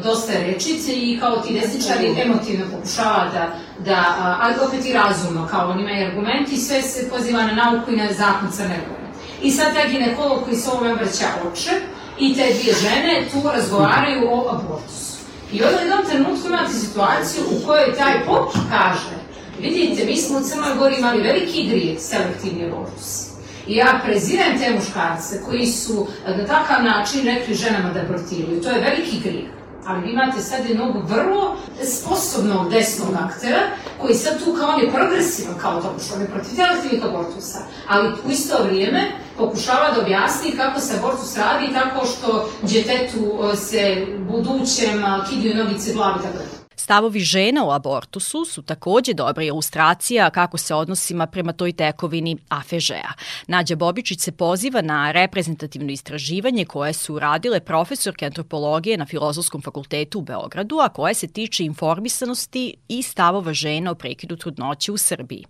dosta 0.03 0.33
rečice 0.33 0.93
i 0.93 1.19
kao 1.19 1.37
ti 1.37 1.53
desničari 1.53 2.21
emotivno 2.21 2.65
pokušava 2.71 3.29
da, 3.33 3.55
da 3.85 4.15
ali 4.41 4.55
opet 4.67 4.85
i 4.85 4.93
razumno, 4.93 5.47
kao 5.51 5.69
on 5.69 5.79
ima 5.79 5.91
i 5.91 6.05
argumenti, 6.05 6.57
sve 6.57 6.81
se 6.81 7.09
poziva 7.09 7.43
na 7.43 7.53
nauku 7.53 7.91
i 7.91 7.95
na 7.95 8.13
zakon 8.13 8.51
Crne 8.51 8.79
Gore. 8.87 9.07
I 9.41 9.51
sad 9.51 9.73
taj 9.73 9.89
ginekolog 9.89 10.43
koji 10.43 10.55
se 10.55 10.69
ovome 10.71 10.93
vraća 10.93 11.27
oče 11.51 11.71
i 12.19 12.35
te 12.35 12.53
dvije 12.53 12.75
žene 12.75 13.27
tu 13.31 13.49
razgovaraju 13.49 14.21
o 14.31 14.49
abortusu. 14.49 15.15
I 15.51 15.63
onda 15.63 15.77
u 15.77 15.79
jednom 15.79 16.05
trenutku 16.05 16.47
imate 16.47 16.73
situaciju 16.73 17.43
u 17.51 17.65
kojoj 17.65 17.95
taj 17.97 18.25
pop 18.25 18.53
kaže 18.69 19.24
Vidite, 19.59 20.05
mi 20.05 20.17
smo 20.17 20.37
u 20.37 20.41
Crnoj 20.41 20.75
Gori 20.79 20.95
imali 20.97 21.21
veliki 21.21 21.69
grijeh, 21.69 21.99
selektivni 21.99 22.65
abortus. 22.65 23.25
I 23.67 23.75
ja 23.75 24.01
prezirem 24.05 24.59
te 24.59 24.73
muškarce 24.75 25.41
koji 25.45 25.67
su 25.67 26.07
na 26.27 26.45
takav 26.45 26.83
način 26.83 27.25
rekli 27.25 27.55
ženama 27.55 27.93
da 27.93 27.99
abortiraju. 27.99 28.61
To 28.61 28.69
je 28.69 28.81
veliki 28.81 29.19
grijeh. 29.19 29.49
Ali 29.85 30.01
vi 30.01 30.11
imate 30.11 30.41
sad 30.41 30.69
jednog 30.69 31.09
vrlo 31.09 31.57
sposobnog 31.83 32.71
desnog 32.71 33.15
aktera 33.25 33.61
koji 34.01 34.13
sad 34.13 34.43
tu 34.43 34.53
kao 34.53 34.69
on 34.69 34.81
je 34.81 34.91
progresivan 34.91 35.55
kao 35.61 35.81
to, 35.81 35.95
što 36.05 36.15
on 36.15 36.21
je 36.21 36.27
protiv 36.27 36.55
selektivnih 36.55 37.05
abortusa. 37.05 37.59
Ali 37.87 38.13
u 38.25 38.29
isto 38.31 38.63
vrijeme 38.63 39.11
pokušava 39.37 39.91
da 39.91 40.01
objasni 40.01 40.51
kako 40.57 40.79
se 40.79 40.97
abortus 40.97 41.37
radi 41.37 41.73
tako 41.73 42.05
što 42.05 42.49
djetetu 42.61 43.55
se 43.55 44.05
budućem 44.29 45.03
kidiju 45.29 45.55
nogice 45.55 45.93
glavi 45.93 46.19
tako 46.23 46.37
da. 46.37 46.54
Stavovi 46.75 47.19
žena 47.19 47.65
u 47.65 47.71
abortusu 47.71 48.45
su 48.45 48.61
takođe 48.61 49.13
dobra 49.13 49.43
ilustracija 49.43 50.29
kako 50.29 50.57
se 50.57 50.75
odnosima 50.75 51.27
prema 51.27 51.53
toj 51.53 51.73
tekovini 51.73 52.37
afežeja. 52.49 53.13
Nađa 53.47 53.75
Bobičić 53.75 54.19
se 54.19 54.31
poziva 54.31 54.81
na 54.81 55.11
reprezentativno 55.11 55.91
istraživanje 55.91 56.65
koje 56.65 56.93
su 56.93 57.19
radile 57.19 57.59
profesorke 57.59 58.25
antropologije 58.25 58.97
na 58.97 59.05
Filozofskom 59.05 59.61
fakultetu 59.61 60.19
u 60.19 60.21
Beogradu, 60.21 60.79
a 60.79 60.89
koje 60.89 61.13
se 61.13 61.27
tiče 61.27 61.65
informisanosti 61.65 62.73
i 62.87 63.03
stavova 63.03 63.53
žena 63.53 63.91
o 63.91 63.95
prekidu 63.95 64.35
trudnoće 64.35 64.91
u 64.91 64.97
Srbiji. 64.97 65.45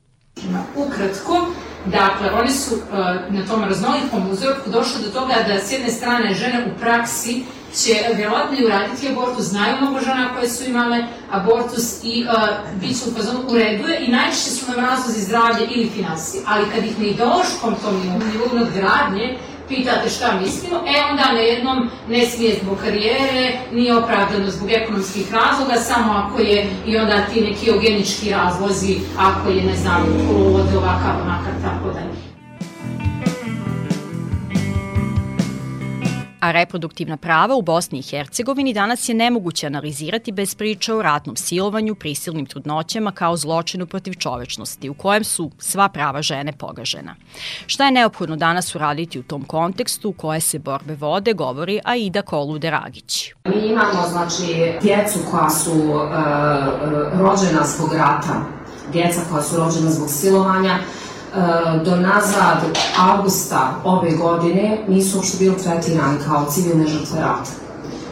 Ukratko, 0.76 1.48
dakle, 1.86 2.32
oni 2.32 2.52
su 2.52 2.76
uh, 2.76 2.82
na 3.30 3.46
tom 3.48 3.64
raznolikom 3.64 4.32
uzorku 4.32 4.70
došli 4.70 5.04
do 5.04 5.10
toga 5.10 5.34
da 5.48 5.60
s 5.60 5.72
jedne 5.72 5.90
strane 5.90 6.34
žene 6.34 6.66
u 6.66 6.80
praksi 6.80 7.44
će 7.84 7.94
verovatno 8.18 8.58
i 8.58 8.66
uraditi 8.66 9.10
abortus, 9.10 9.46
znaju 9.46 9.76
mnogo 9.82 10.00
žena 10.00 10.34
koje 10.34 10.50
su 10.50 10.64
imale 10.70 11.06
abortus 11.32 12.04
i 12.04 12.24
uh, 12.24 12.80
bit 12.82 13.00
će 13.00 13.10
u 13.10 13.14
fazonu 13.14 13.40
redu 13.54 13.84
i 14.00 14.12
najčešće 14.12 14.50
su 14.50 14.72
nam 14.72 14.86
razlozi 14.86 15.22
zdravlje 15.22 15.68
ili 15.76 15.90
finansije. 15.90 16.44
Ali 16.48 16.66
kad 16.76 16.86
ih 16.86 17.00
na 17.00 17.06
ideološkom 17.06 17.76
tom 17.84 17.96
nivou 18.32 18.56
nadgradnje 18.60 19.38
pitate 19.68 20.10
šta 20.10 20.40
mislimo, 20.42 20.76
e 20.76 21.04
onda 21.10 21.32
na 21.34 21.40
jednom 21.40 21.90
ne 22.10 22.26
smije 22.26 22.60
zbog 22.64 22.78
karijere, 22.78 23.60
nije 23.72 23.98
opravdano 23.98 24.52
zbog 24.52 24.72
ekonomskih 24.72 25.34
razloga, 25.34 25.76
samo 25.76 26.14
ako 26.14 26.42
je 26.42 26.70
i 26.86 26.98
onda 26.98 27.26
ti 27.34 27.42
neki 27.42 27.70
eugenički 27.70 28.30
razlozi, 28.30 28.98
ako 29.18 29.50
je, 29.50 29.64
ne 29.64 29.76
znam, 29.76 30.04
poluvode 30.28 30.78
ovakav, 30.78 31.22
onakav, 31.22 31.54
tako 31.64 31.94
dalje. 31.94 32.25
A 36.46 36.52
reproduktivna 36.52 37.18
prava 37.18 37.56
u 37.56 37.62
Bosni 37.62 38.00
i 38.00 38.02
Hercegovini 38.02 38.74
danas 38.74 39.10
je 39.10 39.16
nemoguće 39.16 39.68
analizirati 39.68 40.32
bez 40.32 40.56
priča 40.56 40.96
o 40.96 41.02
ratnom 41.02 41.36
silovanju, 41.36 41.96
prisilnim 41.96 42.46
trudnoćama 42.46 43.12
kao 43.12 43.38
zločinu 43.38 43.86
protiv 43.86 44.14
čovečnosti, 44.14 44.90
u 44.90 44.94
kojem 44.94 45.24
su 45.24 45.52
sva 45.60 45.90
prava 45.90 46.22
žene 46.22 46.52
pogažena. 46.52 47.16
Šta 47.68 47.86
je 47.86 47.92
neophodno 47.92 48.36
danas 48.36 48.76
uraditi 48.76 49.20
u 49.20 49.24
tom 49.24 49.44
kontekstu, 49.44 50.12
koje 50.12 50.40
se 50.40 50.60
borbe 50.60 50.96
vode, 50.96 51.34
govori 51.34 51.80
Aida 51.84 52.22
Kolude-Ragić. 52.22 53.34
Mi 53.46 53.68
imamo, 53.68 54.08
znači, 54.10 54.74
djecu 54.82 55.20
koja 55.32 55.50
su 55.50 55.72
uh, 55.72 56.02
rođena 57.20 57.66
zbog 57.66 57.94
rata, 57.94 58.46
djeca 58.94 59.22
koja 59.32 59.44
su 59.44 59.58
rođena 59.58 59.92
zbog 59.92 60.10
silovanja, 60.10 60.80
do 61.86 61.96
nazad 61.96 62.58
avgusta 63.00 63.76
ove 63.84 64.12
godine 64.12 64.78
nisu 64.88 65.18
uopšte 65.18 65.38
bili 65.40 65.58
tretirani 65.64 66.18
kao 66.28 66.46
civilne 66.52 66.88
žrtve 66.88 67.20
rata. 67.20 67.52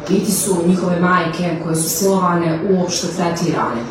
Niti 0.09 0.31
su 0.31 0.57
njihove 0.67 0.99
majke 0.99 1.59
koje 1.63 1.75
su 1.75 1.89
silovane 1.89 2.59
uopšte 2.69 3.07
tretirane. 3.07 3.81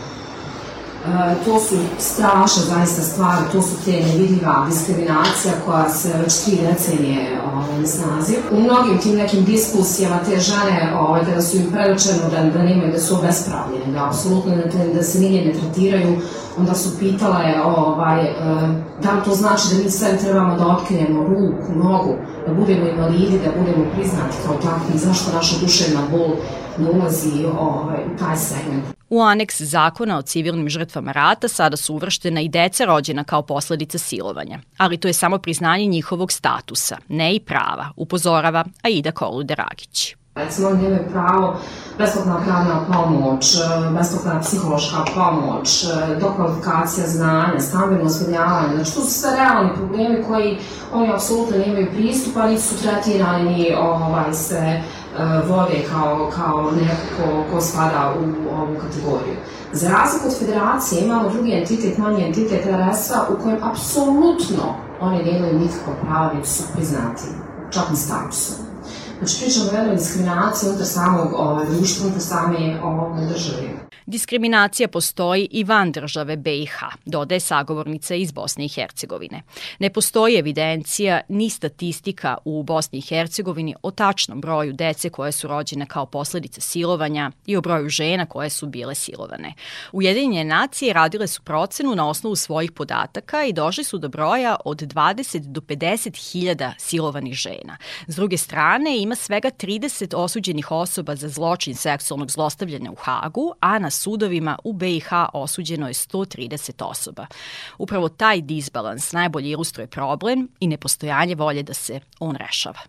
E, 1.06 1.34
to 1.44 1.60
su 1.60 1.76
strašne 1.98 2.62
zaista 2.62 3.02
stvari, 3.02 3.42
to 3.52 3.62
su 3.62 3.84
te 3.84 3.90
nevidljiva 3.90 4.66
diskriminacija 4.68 5.52
koja 5.66 5.88
se 5.88 6.08
već 6.22 6.44
tri 6.44 6.56
decenije 6.56 7.40
ovaj, 7.52 7.80
na 7.80 7.86
snazi. 7.86 8.36
U 8.52 8.60
mnogim 8.60 8.98
tim 8.98 9.16
nekim 9.16 9.44
diskusijama 9.44 10.18
te 10.30 10.40
žene, 10.40 10.96
ovaj, 10.98 11.24
kada 11.24 11.42
su 11.42 11.56
im 11.56 11.66
predočeno 11.72 12.30
da, 12.30 12.50
da 12.50 12.62
nemaju, 12.62 12.92
da 12.92 13.00
su 13.00 13.14
obespravljene, 13.14 13.92
da 13.92 14.06
apsolutno 14.06 14.56
da, 14.56 14.94
da 14.94 15.02
se 15.02 15.20
nije 15.20 15.44
ne 15.44 15.52
tretiraju, 15.52 16.20
onda 16.58 16.74
su 16.74 16.98
pitale 16.98 17.62
ovaj, 17.64 18.24
e, 18.24 18.32
da 19.02 19.12
li 19.12 19.24
to 19.24 19.34
znači 19.34 19.62
da 19.70 19.84
mi 19.84 19.90
sve 19.90 20.18
trebamo 20.18 20.56
da 20.56 20.66
otkinemo 20.66 21.22
ruku, 21.22 21.72
nogu, 21.74 22.16
da 22.46 22.54
budemo 22.54 22.88
invalidi, 22.88 23.40
da 23.44 23.60
budemo 23.60 23.84
priznati 23.94 24.36
kao 24.46 24.54
takvi, 24.54 24.98
zašto 24.98 25.32
naša 25.32 25.56
duševna 25.60 26.00
bol 26.10 26.28
ne 26.78 26.90
ulazi 26.90 27.46
ovaj, 27.58 27.98
u 28.14 28.18
taj 28.18 28.36
segment. 28.36 28.84
U 29.10 29.22
aneks 29.22 29.60
zakona 29.60 30.18
o 30.18 30.22
civilnim 30.22 30.68
žrtvama 30.68 31.12
rata 31.12 31.48
sada 31.48 31.76
su 31.76 31.94
uvrštena 31.94 32.40
i 32.40 32.48
deca 32.48 32.84
rođena 32.84 33.24
kao 33.24 33.42
posledica 33.42 33.98
silovanja, 33.98 34.60
ali 34.76 34.96
to 34.96 35.08
je 35.08 35.12
samo 35.14 35.38
priznanje 35.38 35.86
njihovog 35.86 36.32
statusa, 36.32 36.96
ne 37.08 37.34
i 37.34 37.40
prava, 37.40 37.86
upozorava 37.96 38.64
Aida 38.82 39.10
Kolude-Ragić. 39.10 40.21
Recimo, 40.34 40.68
oni 40.68 40.82
nemaju 40.82 41.08
pravo 41.12 41.56
besplatna 41.98 42.40
pravna 42.44 42.84
pomoć, 42.92 43.56
besplatna 43.98 44.40
psihološka 44.40 45.04
pomoć, 45.14 45.86
dokvalifikacija 46.20 47.06
znanja, 47.06 47.60
stambeno 47.60 48.04
osvednjavanje. 48.04 48.74
Znači, 48.74 48.94
to 48.94 49.00
su 49.00 49.10
sve 49.10 49.30
realni 49.36 49.70
problemi 49.74 50.24
koji 50.28 50.58
oni 50.92 51.12
apsolutno 51.12 51.56
nemaju 51.56 51.86
pristupa, 51.94 52.46
niti 52.46 52.62
su 52.62 52.82
tretirani, 52.82 53.50
ni 53.50 53.74
ovaj, 53.74 54.34
se 54.34 54.80
uh, 54.80 55.50
vode 55.50 55.84
kao, 55.90 56.30
kao 56.36 56.70
neko 56.70 57.06
ko, 57.16 57.44
ko 57.52 57.60
spada 57.60 58.14
u 58.20 58.54
ovu 58.60 58.76
kategoriju. 58.80 59.36
Za 59.72 59.90
razliku 59.90 60.26
od 60.26 60.38
federacije 60.38 61.04
imamo 61.04 61.28
drugi 61.28 61.52
entitet, 61.52 61.98
manji 61.98 62.24
entitet 62.24 62.66
RS-a 62.66 63.26
u 63.28 63.42
kojem 63.42 63.58
apsolutno 63.62 64.74
oni 65.00 65.24
nemaju 65.24 65.58
nikakva 65.58 65.92
prava, 66.02 66.32
niti 66.32 66.48
su 66.48 66.62
priznati, 66.74 67.24
čak 67.70 67.90
ni 67.90 67.96
statusom. 67.96 68.71
Znači, 69.22 69.44
pričamo 69.44 69.70
o 69.70 69.74
jednoj 69.76 69.96
diskriminaciji 69.96 70.68
unutar 70.68 70.86
samog 70.86 71.32
ovaj, 71.32 71.66
društva, 71.66 72.06
unutar 72.06 72.22
same 72.22 72.80
ovaj, 72.82 73.26
države. 73.26 73.81
Diskriminacija 74.06 74.88
postoji 74.88 75.48
i 75.50 75.64
van 75.64 75.92
države 75.92 76.36
BiH, 76.36 76.74
dodaje 77.04 77.40
sagovornica 77.40 78.14
iz 78.14 78.32
Bosne 78.32 78.64
i 78.64 78.68
Hercegovine. 78.68 79.42
Ne 79.78 79.90
postoji 79.90 80.38
evidencija 80.38 81.20
ni 81.28 81.50
statistika 81.50 82.36
u 82.44 82.62
Bosni 82.62 82.98
i 82.98 83.02
Hercegovini 83.02 83.74
o 83.82 83.90
tačnom 83.90 84.40
broju 84.40 84.72
dece 84.72 85.10
koje 85.10 85.32
su 85.32 85.48
rođene 85.48 85.86
kao 85.86 86.06
posledica 86.06 86.60
silovanja 86.60 87.30
i 87.46 87.56
o 87.56 87.60
broju 87.60 87.88
žena 87.88 88.26
koje 88.26 88.50
su 88.50 88.66
bile 88.66 88.94
silovane. 88.94 89.54
Ujedinjene 89.92 90.44
nacije 90.44 90.92
radile 90.92 91.26
su 91.26 91.42
procenu 91.42 91.94
na 91.94 92.08
osnovu 92.08 92.36
svojih 92.36 92.72
podataka 92.72 93.44
i 93.44 93.52
došli 93.52 93.84
su 93.84 93.98
do 93.98 94.08
broja 94.08 94.56
od 94.64 94.82
20 94.82 95.38
do 95.38 95.60
50 95.60 96.32
hiljada 96.32 96.74
silovanih 96.78 97.34
žena. 97.34 97.76
S 98.06 98.16
druge 98.16 98.36
strane, 98.36 98.98
ima 98.98 99.14
svega 99.14 99.50
30 99.50 100.16
osuđenih 100.16 100.70
osoba 100.70 101.16
za 101.16 101.28
zločin 101.28 101.74
seksualnog 101.74 102.30
zlostavljanja 102.30 102.90
u 102.90 102.94
Hagu, 102.94 103.52
a 103.60 103.78
na 103.78 103.90
sudovima 103.92 104.58
u 104.64 104.72
BiH 104.72 105.08
osuđeno 105.32 105.88
je 105.88 105.94
130 105.94 106.84
osoba. 106.84 107.26
Upravo 107.78 108.08
taj 108.08 108.40
disbalans 108.40 109.12
najbolje 109.12 109.50
ilustruje 109.50 109.86
problem 109.86 110.48
i 110.60 110.66
nepostojanje 110.66 111.34
volje 111.34 111.62
da 111.62 111.74
se 111.74 112.00
on 112.18 112.36
rešava. 112.36 112.80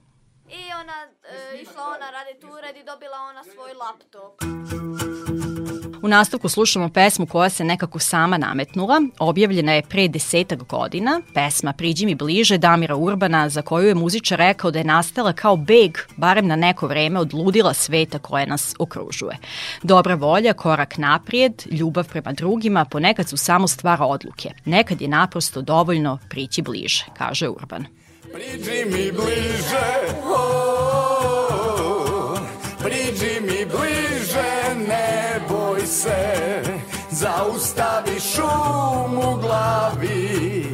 I 0.50 0.74
ona 0.82 1.08
e, 1.24 1.62
išla 1.62 1.84
ona 1.84 2.12
radi 2.12 2.40
tu 2.42 2.48
ured 2.48 2.78
i 2.78 2.84
dobila 2.84 3.18
ona 3.30 3.44
svoj 3.44 3.74
laptop. 3.74 5.53
U 6.04 6.08
nastavku 6.08 6.50
slušamo 6.50 6.90
pesmu 6.90 7.26
koja 7.26 7.50
se 7.50 7.64
nekako 7.64 8.00
sama 8.00 8.38
nametnula. 8.38 9.02
Objavljena 9.20 9.74
je 9.74 9.82
pre 9.82 10.08
desetak 10.08 10.64
godina. 10.64 11.22
Pesma 11.34 11.74
Priđi 11.74 12.06
mi 12.06 12.16
bliže 12.16 12.58
Damira 12.58 12.96
Urbana 12.96 13.50
za 13.50 13.62
koju 13.62 13.88
je 13.88 13.96
muzičar 13.96 14.38
rekao 14.38 14.72
da 14.72 14.80
je 14.80 14.86
nastala 14.86 15.34
kao 15.34 15.58
beg, 15.58 15.98
barem 16.18 16.48
na 16.48 16.56
neko 16.56 16.88
vreme, 16.88 17.20
od 17.20 17.34
ludila 17.34 17.74
sveta 17.74 18.20
koje 18.20 18.46
nas 18.46 18.76
okružuje. 18.80 19.38
Dobra 19.84 20.16
volja, 20.16 20.54
korak 20.54 20.98
naprijed, 20.98 21.64
ljubav 21.72 22.08
prema 22.08 22.34
drugima 22.34 22.86
ponekad 22.86 23.30
su 23.30 23.38
samo 23.38 23.68
stvar 23.68 24.00
odluke. 24.02 24.50
Nekad 24.66 25.02
je 25.02 25.08
naprosto 25.08 25.62
dovoljno 25.62 26.20
prići 26.30 26.62
bliže, 26.62 27.06
kaže 27.18 27.50
Urban. 27.50 27.86
Priđi 28.34 28.86
mi 28.86 29.12
bliže, 29.12 30.16
oh, 30.36 32.40
priđi 32.80 33.42
mi 33.42 33.66
bliže, 33.66 34.76
ne 34.88 35.23
se, 35.94 36.64
zaustavi 37.12 38.20
šum 38.20 39.18
u 39.18 39.38
glavi, 39.42 40.66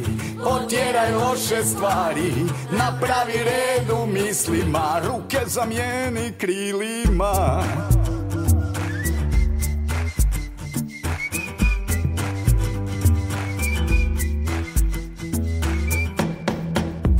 otjeraj 0.44 1.12
loše 1.14 1.64
stvari, 1.64 2.32
napravi 2.70 3.38
red 3.44 3.90
u 4.02 4.06
mislima, 4.06 5.00
ruke 5.06 5.38
zamijeni 5.46 6.32
krilima. 6.38 7.62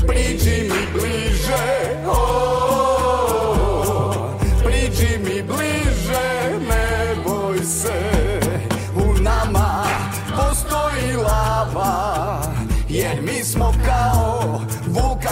priđi 0.07 0.63
mi 0.63 0.93
bliže, 0.93 2.05
oh, 2.07 2.60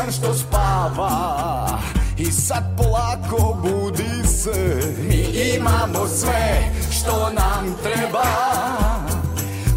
vulkan 0.09 0.13
što 0.13 0.35
spava. 0.35 1.79
I 2.17 2.25
sad 2.25 2.77
polako 2.77 3.57
budi 3.63 4.29
se, 4.29 4.81
mi 5.09 5.55
imamo 5.57 6.09
sve 6.09 6.71
što 6.91 7.31
nam 7.33 7.75
treba, 7.83 8.25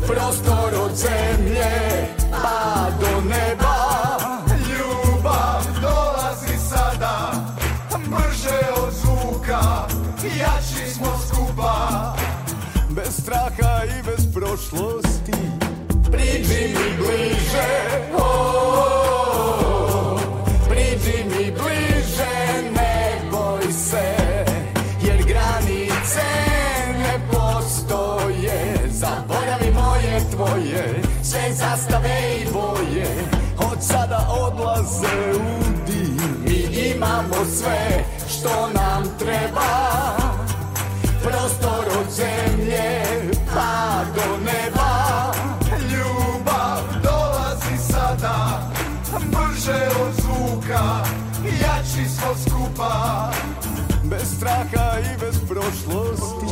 prostor 0.08 0.82
od 0.84 0.96
zemlje 0.96 2.08
pa 2.32 2.88
do 3.00 3.22
neba. 3.22 3.76
Ljubav 4.70 5.62
sada, 6.70 7.32
od 8.74 8.94
skupa. 11.28 12.16
Bez 12.90 13.16
straha 13.22 13.84
i 13.86 14.04
bez 14.04 14.34
prošlosti, 14.34 15.32
priđi 16.12 16.76
mi 16.76 16.98
bliže, 16.98 17.91
sve 31.72 31.78
zastave 31.78 32.42
i 32.42 32.52
boje, 32.54 33.08
od 33.58 33.84
sada 33.84 34.28
odlaze 34.30 35.32
u 35.36 35.86
dim. 35.88 36.18
Mi 36.46 36.90
imamo 36.96 37.46
sve 37.58 38.04
što 38.30 38.70
nam 38.74 39.04
treba, 39.20 39.72
prostor 41.24 41.86
od 42.00 42.12
zemlje 42.12 43.02
pa 43.54 44.04
do 44.16 44.38
neba. 44.38 45.32
Ljubav 45.92 46.82
dolazi 47.04 47.92
sada, 47.92 48.62
brže 49.12 49.88
od 50.02 50.14
zvuka, 50.24 51.04
jači 51.44 52.10
smo 52.10 52.36
skupa, 52.48 53.32
bez 54.04 54.38
straha 54.38 55.00
i 55.00 55.20
bez 55.20 55.36
prošlosti. 55.48 56.51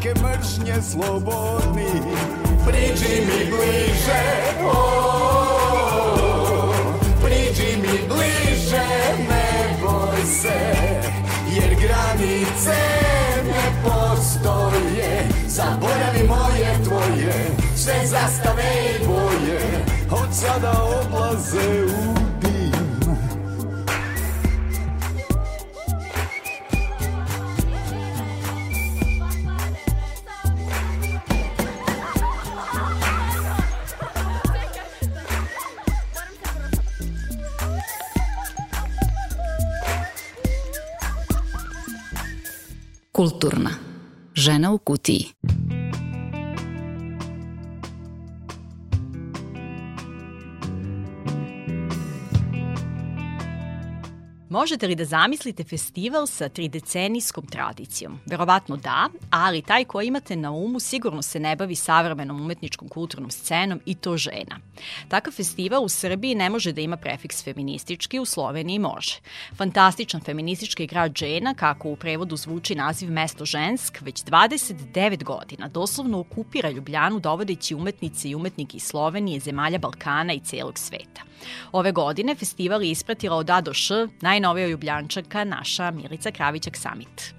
Svake 0.00 0.14
mržnje 0.20 0.82
slobodni. 0.82 1.90
Priđi 2.66 3.20
mi 3.20 3.50
bliže, 3.50 4.22
oh, 4.64 5.94
priđi 7.24 7.76
mi 7.76 7.98
bliže, 8.08 8.88
ne 9.28 9.78
boj 9.82 10.24
se, 10.24 10.60
jer 11.52 11.74
granice 11.74 12.78
ne 13.44 13.64
postoje. 13.84 15.28
Zaboravi 15.46 16.28
moje 16.28 16.78
tvoje, 16.84 17.50
sve 17.76 18.06
zastave 18.06 18.72
i 18.94 19.06
boje, 19.06 19.84
od 20.10 20.34
sada 20.34 20.72
odlaze 20.82 21.84
u 21.84 22.19
Kulturna. 44.78 45.34
Možete 54.50 54.86
li 54.86 54.94
da 54.94 55.04
zamislite 55.04 55.64
festival 55.64 56.26
sa 56.26 56.48
tridecenijskom 56.48 57.46
tradicijom? 57.46 58.18
Verovatno 58.26 58.76
da, 58.76 59.08
ali 59.30 59.62
taj 59.62 59.84
koji 59.84 60.06
imate 60.06 60.36
na 60.36 60.50
umu 60.50 60.80
sigurno 60.80 61.22
se 61.22 61.40
ne 61.40 61.56
bavi 61.56 61.74
savremenom 61.74 62.40
umetničkom 62.40 62.88
kulturnom 62.88 63.30
scenom 63.30 63.80
i 63.86 63.94
to 63.94 64.16
žena. 64.16 64.58
Takav 65.08 65.32
festival 65.32 65.84
u 65.84 65.88
Srbiji 65.88 66.34
ne 66.34 66.50
može 66.50 66.72
da 66.72 66.80
ima 66.80 66.96
prefiks 66.96 67.44
feministički, 67.44 68.18
u 68.18 68.24
Sloveniji 68.24 68.78
može. 68.78 69.14
Fantastičan 69.56 70.20
feministički 70.20 70.86
grad 70.86 71.16
žena, 71.16 71.54
kako 71.54 71.88
u 71.88 71.96
prevodu 71.96 72.36
zvuči 72.36 72.74
naziv 72.74 73.10
Mesto 73.10 73.44
žensk, 73.44 74.00
već 74.00 74.24
29 74.24 75.24
godina 75.24 75.68
doslovno 75.68 76.20
okupira 76.20 76.70
Ljubljanu 76.70 77.20
dovodeći 77.20 77.74
umetnice 77.74 78.28
i 78.28 78.34
umetnike 78.34 78.76
iz 78.76 78.82
Slovenije, 78.82 79.40
zemalja 79.40 79.78
Balkana 79.78 80.32
i 80.32 80.40
celog 80.40 80.78
sveta. 80.78 81.30
Ove 81.72 81.92
godine 81.92 82.34
festival 82.34 82.82
je 82.82 82.90
ispratila 82.90 83.36
od 83.36 83.50
A 83.50 83.60
do 83.60 83.74
Š 83.74 83.94
najnovija 84.40 84.68
ljubljančaka 84.68 85.44
naša 85.44 85.90
Milica 85.90 86.30
Kravićak 86.30 86.76
Summit. 86.76 87.34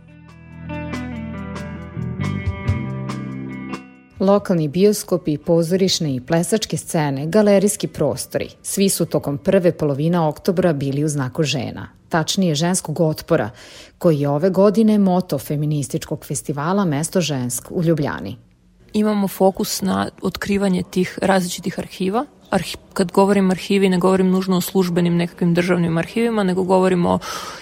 Lokalni 4.20 4.68
bioskopi, 4.68 5.38
pozorišne 5.38 6.16
i 6.16 6.22
plesačke 6.22 6.78
scene, 6.78 7.26
galerijski 7.28 7.88
prostori, 7.88 8.50
svi 8.62 8.90
su 8.90 9.06
tokom 9.06 9.38
prve 9.38 9.72
polovina 9.78 10.28
oktobra 10.28 10.74
bili 10.74 11.04
u 11.04 11.08
znaku 11.08 11.44
žena, 11.44 11.88
tačnije 12.10 12.56
ženskog 12.56 13.00
otpora, 13.00 13.50
koji 13.98 14.20
je 14.20 14.30
ove 14.30 14.50
godine 14.50 14.98
moto 14.98 15.38
feminističkog 15.38 16.26
festivala 16.26 16.86
Mesto 16.86 17.22
žensk 17.22 17.72
u 17.72 17.84
Ljubljani. 17.84 18.51
Imamo 18.94 19.28
fokus 19.28 19.82
na 19.82 20.10
otkrivanje 20.22 20.84
tih 20.84 21.20
različitih 21.22 21.80
arhiva, 21.80 22.26
arhi, 22.50 22.78
kad 22.94 23.12
govorim 23.12 23.52
arhivi 23.52 23.90
ne 23.90 23.98
govorim 23.98 24.30
nužno 24.30 24.58
o 24.58 24.62
službenim 24.62 25.16
nekakvim 25.18 25.54
državnim 25.54 25.98
arhivima, 25.98 26.44
nego 26.44 26.64
govorim 26.64 27.06
o 27.06 27.20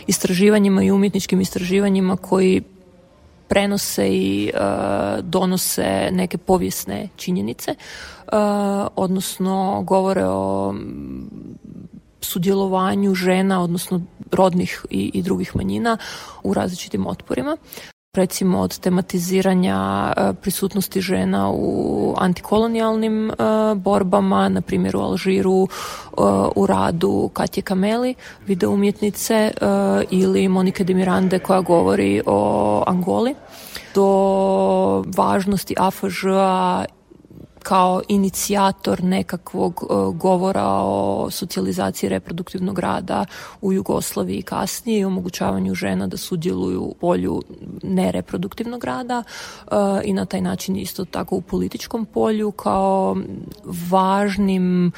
istraživanjima 0.08 0.84
i 0.84 0.92
umjetničkim 0.92 1.42
istraživanjima 1.42 2.18
koji 2.18 2.64
prenose 3.48 4.08
i 4.10 4.52
uh, 4.54 5.26
donose 5.26 6.10
neke 6.12 6.38
povijesne 6.38 7.10
činjenice, 7.16 7.72
uh, 7.72 8.34
odnosno 8.96 9.84
govore 9.86 10.26
o 10.26 10.74
sudjelovanju 12.22 13.16
žena, 13.16 13.64
odnosno 13.64 14.02
rodnih 14.32 14.86
i, 14.90 15.12
i 15.14 15.22
drugih 15.22 15.56
manjina 15.56 15.98
u 16.44 16.54
različitim 16.54 17.08
otporima 17.08 17.58
recimo 18.14 18.60
od 18.60 18.80
tematiziranja 18.80 20.14
e, 20.18 20.34
prisutnosti 20.42 21.02
žena 21.02 21.52
u 21.52 22.16
antikolonijalnim 22.18 23.30
e, 23.30 23.34
borbama, 23.76 24.50
na 24.50 24.62
primjer 24.62 24.96
u 24.96 25.00
Alžiru, 25.00 25.64
e, 25.64 25.68
u 26.56 26.66
radu 26.66 27.30
Katje 27.34 27.64
Kameli, 27.64 28.16
video 28.48 28.72
umjetnice, 28.72 29.52
ili 30.10 30.48
Monike 30.48 30.84
de 30.84 30.94
Mirande 30.94 31.40
koja 31.40 31.62
govori 31.62 32.22
o 32.26 32.84
Angoli, 32.88 33.36
do 33.96 35.04
važnosti 35.18 35.76
AFŽ-a 35.78 36.86
kao 37.70 38.02
inicijator 38.08 39.04
nekakvog 39.04 39.84
uh, 39.84 40.16
govora 40.16 40.66
o 40.66 41.28
socijalizaciji 41.32 42.10
reproduktivnog 42.10 42.80
rada 42.80 43.26
u 43.62 43.74
Jugoslaviji 43.74 44.42
kasnije 44.42 45.00
i 45.00 45.06
omogućavanju 45.06 45.76
žena 45.76 46.08
da 46.08 46.18
sudjeluju 46.18 46.82
u 46.82 46.96
polju 47.02 47.42
nereproduktivnog 47.84 48.84
rada 48.84 49.24
uh, 49.24 49.74
i 50.04 50.14
na 50.14 50.26
taj 50.26 50.42
način 50.42 50.76
isto 50.76 51.06
tako 51.06 51.36
u 51.36 51.42
političkom 51.42 52.06
polju 52.06 52.52
kao 52.52 53.18
važnim 53.90 54.92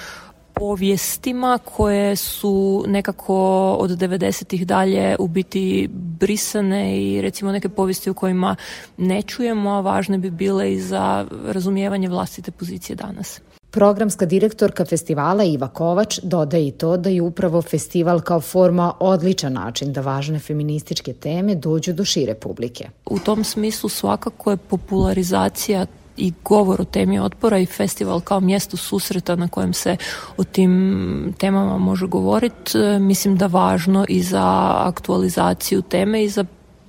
povijestima 0.53 1.59
koje 1.65 2.15
su 2.15 2.83
nekako 2.87 3.35
od 3.79 3.89
90-ih 3.89 4.67
dalje 4.67 5.15
u 5.19 5.27
biti 5.27 5.89
brisane 5.93 7.01
i 7.01 7.21
recimo 7.21 7.51
neke 7.51 7.69
povijesti 7.69 8.09
u 8.09 8.13
kojima 8.13 8.55
ne 8.97 9.21
čujemo, 9.21 9.69
a 9.69 9.81
važne 9.81 10.17
bi 10.17 10.29
bile 10.29 10.73
i 10.73 10.81
za 10.81 11.25
razumijevanje 11.45 12.09
vlastite 12.09 12.51
pozicije 12.51 12.95
danas. 12.95 13.41
Programska 13.71 14.25
direktorka 14.25 14.85
festivala 14.85 15.43
Iva 15.43 15.67
Kovač 15.67 16.19
dodaje 16.23 16.67
i 16.67 16.71
to 16.71 16.97
da 16.97 17.09
je 17.09 17.21
upravo 17.21 17.61
festival 17.61 18.21
kao 18.21 18.41
forma 18.41 18.93
odličan 18.99 19.53
način 19.53 19.93
da 19.93 20.01
važne 20.01 20.39
feminističke 20.39 21.13
teme 21.13 21.55
dođu 21.55 21.93
do 21.93 22.05
šire 22.05 22.33
publike. 22.33 22.89
U 23.05 23.19
tom 23.19 23.43
smislu 23.43 23.89
svakako 23.89 24.51
je 24.51 24.57
popularizacija 24.57 25.85
i 26.17 26.33
govor 26.43 26.81
o 26.81 26.85
temi 26.85 27.19
otpora 27.19 27.57
i 27.57 27.65
festival 27.65 28.21
kao 28.21 28.39
mjesto 28.39 28.77
susreta 28.77 29.35
na 29.35 29.47
kojem 29.47 29.73
se 29.73 29.97
o 30.37 30.43
tim 30.43 31.33
temama 31.37 31.77
može 31.77 32.07
govoriti, 32.07 32.77
e, 32.77 32.99
mislim 32.99 33.37
da 33.37 33.47
važno 33.47 34.05
i 34.09 34.23
za 34.23 34.73
aktualizaciju 34.87 35.81
teme 35.81 36.23
i 36.23 36.29
za 36.29 36.45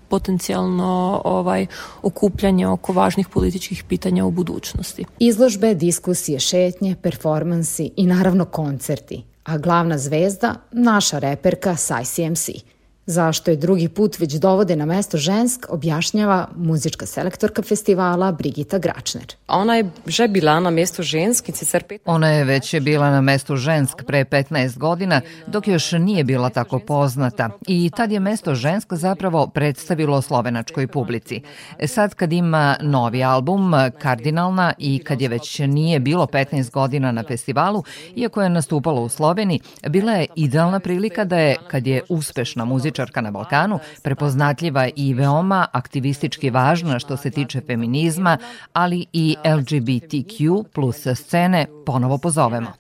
potencijalno 0.08 1.20
ovaj 1.24 1.66
okupljanje 2.02 2.66
oko 2.66 2.92
važnih 2.92 3.28
političkih 3.28 3.84
pitanja 3.84 4.24
u 4.24 4.30
budućnosti. 4.30 5.04
Izložbe, 5.18 5.74
diskusije, 5.74 6.38
šetnje, 6.38 6.96
performansi 7.02 7.90
i 7.96 8.06
naravno 8.06 8.44
koncerti, 8.44 9.24
a 9.44 9.58
glavna 9.58 9.98
zvezda 9.98 10.54
naša 10.72 11.18
reperka 11.18 11.76
Sai 11.76 12.04
CMC– 12.04 12.48
Zašto 13.12 13.50
je 13.50 13.56
drugi 13.56 13.88
put 13.88 14.18
već 14.18 14.34
dovode 14.34 14.76
na 14.76 14.86
mesto 14.86 15.18
žensk, 15.18 15.66
objašnjava 15.68 16.48
muzička 16.56 17.06
selektorka 17.06 17.62
festivala 17.62 18.32
Brigita 18.32 18.78
Gračner. 18.78 19.34
Ona 19.48 19.76
je 19.76 19.90
že 20.06 20.28
bila 20.28 20.60
na 20.60 20.70
mestu 20.70 21.02
žensk 21.02 21.48
i 21.48 21.52
sicer 21.52 21.82
pet... 21.82 22.02
Ona 22.04 22.28
je 22.28 22.44
već 22.44 22.80
bila 22.80 23.10
na 23.10 23.20
mestu 23.20 23.56
žensk 23.56 24.02
pre 24.06 24.24
15 24.24 24.78
godina, 24.78 25.20
dok 25.46 25.68
još 25.68 25.92
nije 25.92 26.24
bila 26.24 26.50
tako 26.50 26.78
poznata. 26.78 27.50
I 27.66 27.90
tad 27.96 28.12
je 28.12 28.20
mesto 28.20 28.54
žensk 28.54 28.92
zapravo 28.92 29.46
predstavilo 29.46 30.22
slovenačkoj 30.22 30.86
publici. 30.86 31.42
Sad 31.86 32.14
kad 32.14 32.32
ima 32.32 32.76
novi 32.80 33.24
album, 33.24 33.72
Kardinalna, 33.98 34.72
i 34.78 34.98
kad 35.04 35.20
je 35.20 35.28
već 35.28 35.58
nije 35.58 36.00
bilo 36.00 36.26
15 36.26 36.70
godina 36.70 37.12
na 37.12 37.22
festivalu, 37.22 37.84
iako 38.16 38.42
je 38.42 38.48
nastupalo 38.48 39.02
u 39.02 39.08
Sloveniji, 39.08 39.60
bila 39.88 40.12
je 40.12 40.26
idealna 40.36 40.80
prilika 40.80 41.24
da 41.24 41.38
je, 41.38 41.56
kad 41.70 41.86
je 41.86 42.02
uspešna 42.08 42.64
muzička 42.64 43.01
muzičarka 43.03 43.20
na 43.20 43.30
Balkanu, 43.30 43.78
prepoznatljiva 44.03 44.88
i 44.96 45.14
veoma 45.14 45.66
aktivistički 45.72 46.50
važna 46.50 46.98
što 46.98 47.16
se 47.16 47.30
tiče 47.30 47.61
feminizma, 47.61 48.38
ali 48.72 49.07
i 49.12 49.36
LGBTQ 49.44 50.64
plus 50.72 51.07
scene 51.14 51.66
ponovo 51.86 52.18
pozovemo. 52.18 52.72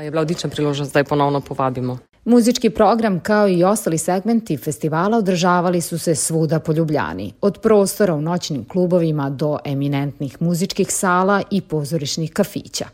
Je 0.00 0.10
bila 0.10 0.22
odlična 0.22 0.50
priložnost 0.50 0.92
da 0.92 0.98
je 0.98 1.04
ponovno 1.04 1.40
povabimo. 1.40 1.98
Muzički 2.24 2.70
program 2.70 3.20
kao 3.20 3.48
i 3.48 3.64
ostali 3.64 3.98
segmenti 3.98 4.56
festivala 4.56 5.18
održavali 5.18 5.80
su 5.80 5.98
se 5.98 6.14
svuda 6.14 6.60
po 6.60 6.72
Ljubljani, 6.72 7.32
od 7.40 7.58
prostora 7.62 8.14
u 8.14 8.20
noćnim 8.20 8.64
klubovima 8.64 9.30
do 9.30 9.58
eminentnih 9.64 10.42
muzičkih 10.42 10.92
sala 10.92 11.42
i 11.50 11.60
pozorišnih 11.60 12.32
kafića. 12.32 12.84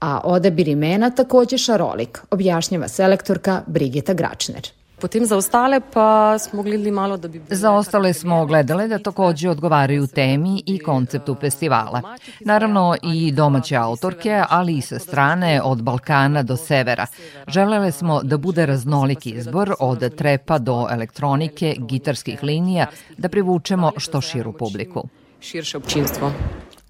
A 0.00 0.20
odabir 0.24 0.68
imena 0.68 1.10
takođe 1.10 1.58
šarolik, 1.58 2.18
objašnjava 2.30 2.88
selektorka 2.88 3.62
Brigita 3.66 4.14
Gračner. 4.14 4.77
Potem 5.00 5.26
za 5.26 5.36
ostale 5.36 5.80
pa 5.92 6.38
smo 6.38 6.62
gledali 6.62 6.90
malo 6.90 7.16
da 7.16 7.28
bi... 7.28 7.42
Za 7.50 7.72
ostale 7.72 8.12
smo 8.12 8.46
gledale 8.46 8.88
da 8.88 8.98
takođe 8.98 9.50
odgovaraju 9.50 10.06
temi 10.06 10.62
i 10.66 10.78
konceptu 10.78 11.36
festivala. 11.40 12.02
Naravno 12.40 12.96
i 13.02 13.32
domaće 13.32 13.76
autorke, 13.76 14.42
ali 14.48 14.76
i 14.76 14.80
sa 14.80 14.98
strane 14.98 15.62
od 15.62 15.82
Balkana 15.82 16.42
do 16.42 16.56
severa. 16.56 17.06
Želele 17.46 17.92
smo 17.92 18.22
da 18.22 18.36
bude 18.36 18.66
raznolik 18.66 19.26
izbor 19.26 19.74
od 19.80 20.14
trepa 20.16 20.58
do 20.58 20.86
elektronike, 20.90 21.76
gitarskih 21.78 22.42
linija, 22.42 22.86
da 23.16 23.28
privučemo 23.28 23.92
što 23.96 24.20
širu 24.20 24.52
publiku. 24.52 25.08
Širše 25.40 25.76
općinstvo. 25.76 26.32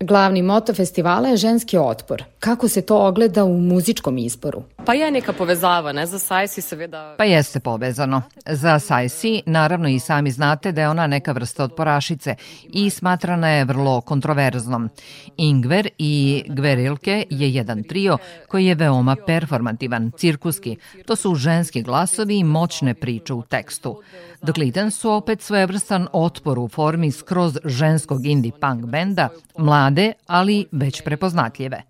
Glavni 0.00 0.42
moto 0.42 0.74
festivala 0.74 1.28
je 1.28 1.36
ženski 1.36 1.78
otpor. 1.78 2.24
Kako 2.40 2.68
se 2.68 2.82
to 2.82 3.06
ogleda 3.06 3.44
u 3.44 3.60
muzičkom 3.60 4.18
izboru? 4.18 4.62
Pa 4.86 4.94
je 4.94 5.10
neka 5.10 5.32
povezava, 5.32 5.92
ne? 5.92 6.06
Za 6.06 6.18
Sajsi 6.18 6.60
seveda... 6.60 7.14
Pa 7.18 7.24
jeste 7.24 7.60
povezano. 7.60 8.22
Za 8.46 8.78
Sajsi, 8.78 9.42
naravno 9.46 9.88
i 9.88 9.98
sami 9.98 10.30
znate 10.30 10.72
da 10.72 10.80
je 10.80 10.88
ona 10.88 11.06
neka 11.06 11.32
vrsta 11.32 11.64
otporašice 11.64 12.34
i 12.72 12.90
smatrana 12.90 13.48
je 13.48 13.64
vrlo 13.64 14.00
kontroverznom. 14.00 14.88
Ingver 15.36 15.88
i 15.98 16.44
Gverilke 16.48 17.26
je 17.30 17.50
jedan 17.50 17.82
trio 17.82 18.18
koji 18.48 18.66
je 18.66 18.74
veoma 18.74 19.16
performativan, 19.26 20.10
cirkuski. 20.18 20.76
To 21.06 21.16
su 21.16 21.34
ženski 21.34 21.82
glasovi 21.82 22.38
i 22.38 22.44
moćne 22.44 22.94
priče 22.94 23.32
u 23.34 23.42
tekstu. 23.42 24.02
The 24.46 24.52
Glidden 24.52 24.90
su 24.90 25.10
opet 25.10 25.42
svojevrstan 25.42 26.08
otpor 26.12 26.58
u 26.58 26.68
formi 26.68 27.10
skroz 27.12 27.58
ženskog 27.64 28.26
indie 28.26 28.52
punk 28.60 28.86
benda, 28.86 29.28
mlade, 29.58 30.12
ali 30.26 30.66
već 30.72 31.02
prepoznatljive. 31.04 31.82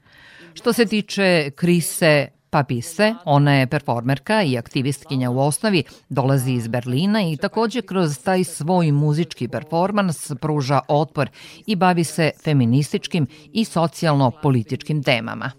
Što 0.55 0.72
se 0.72 0.86
tiče 0.86 1.51
Krise 1.51 2.28
Papise, 2.51 3.14
ona 3.24 3.55
je 3.55 3.66
performerka 3.66 4.42
i 4.42 4.59
aktivistkinja 4.59 5.30
u 5.30 5.38
osnovi, 5.38 5.82
dolazi 6.09 6.53
iz 6.53 6.68
Berlina 6.68 7.22
i 7.22 7.36
takođe 7.36 7.82
kroz 7.82 8.18
taj 8.18 8.44
svoj 8.44 8.92
muzički 8.92 9.49
performans 9.49 10.32
pruža 10.40 10.80
otpor 10.88 11.28
i 11.66 11.76
bavi 11.76 12.05
se 12.05 12.30
feminističkim 12.44 13.26
i 13.53 13.64
socijalno-političkim 13.64 15.03
temama. 15.03 15.51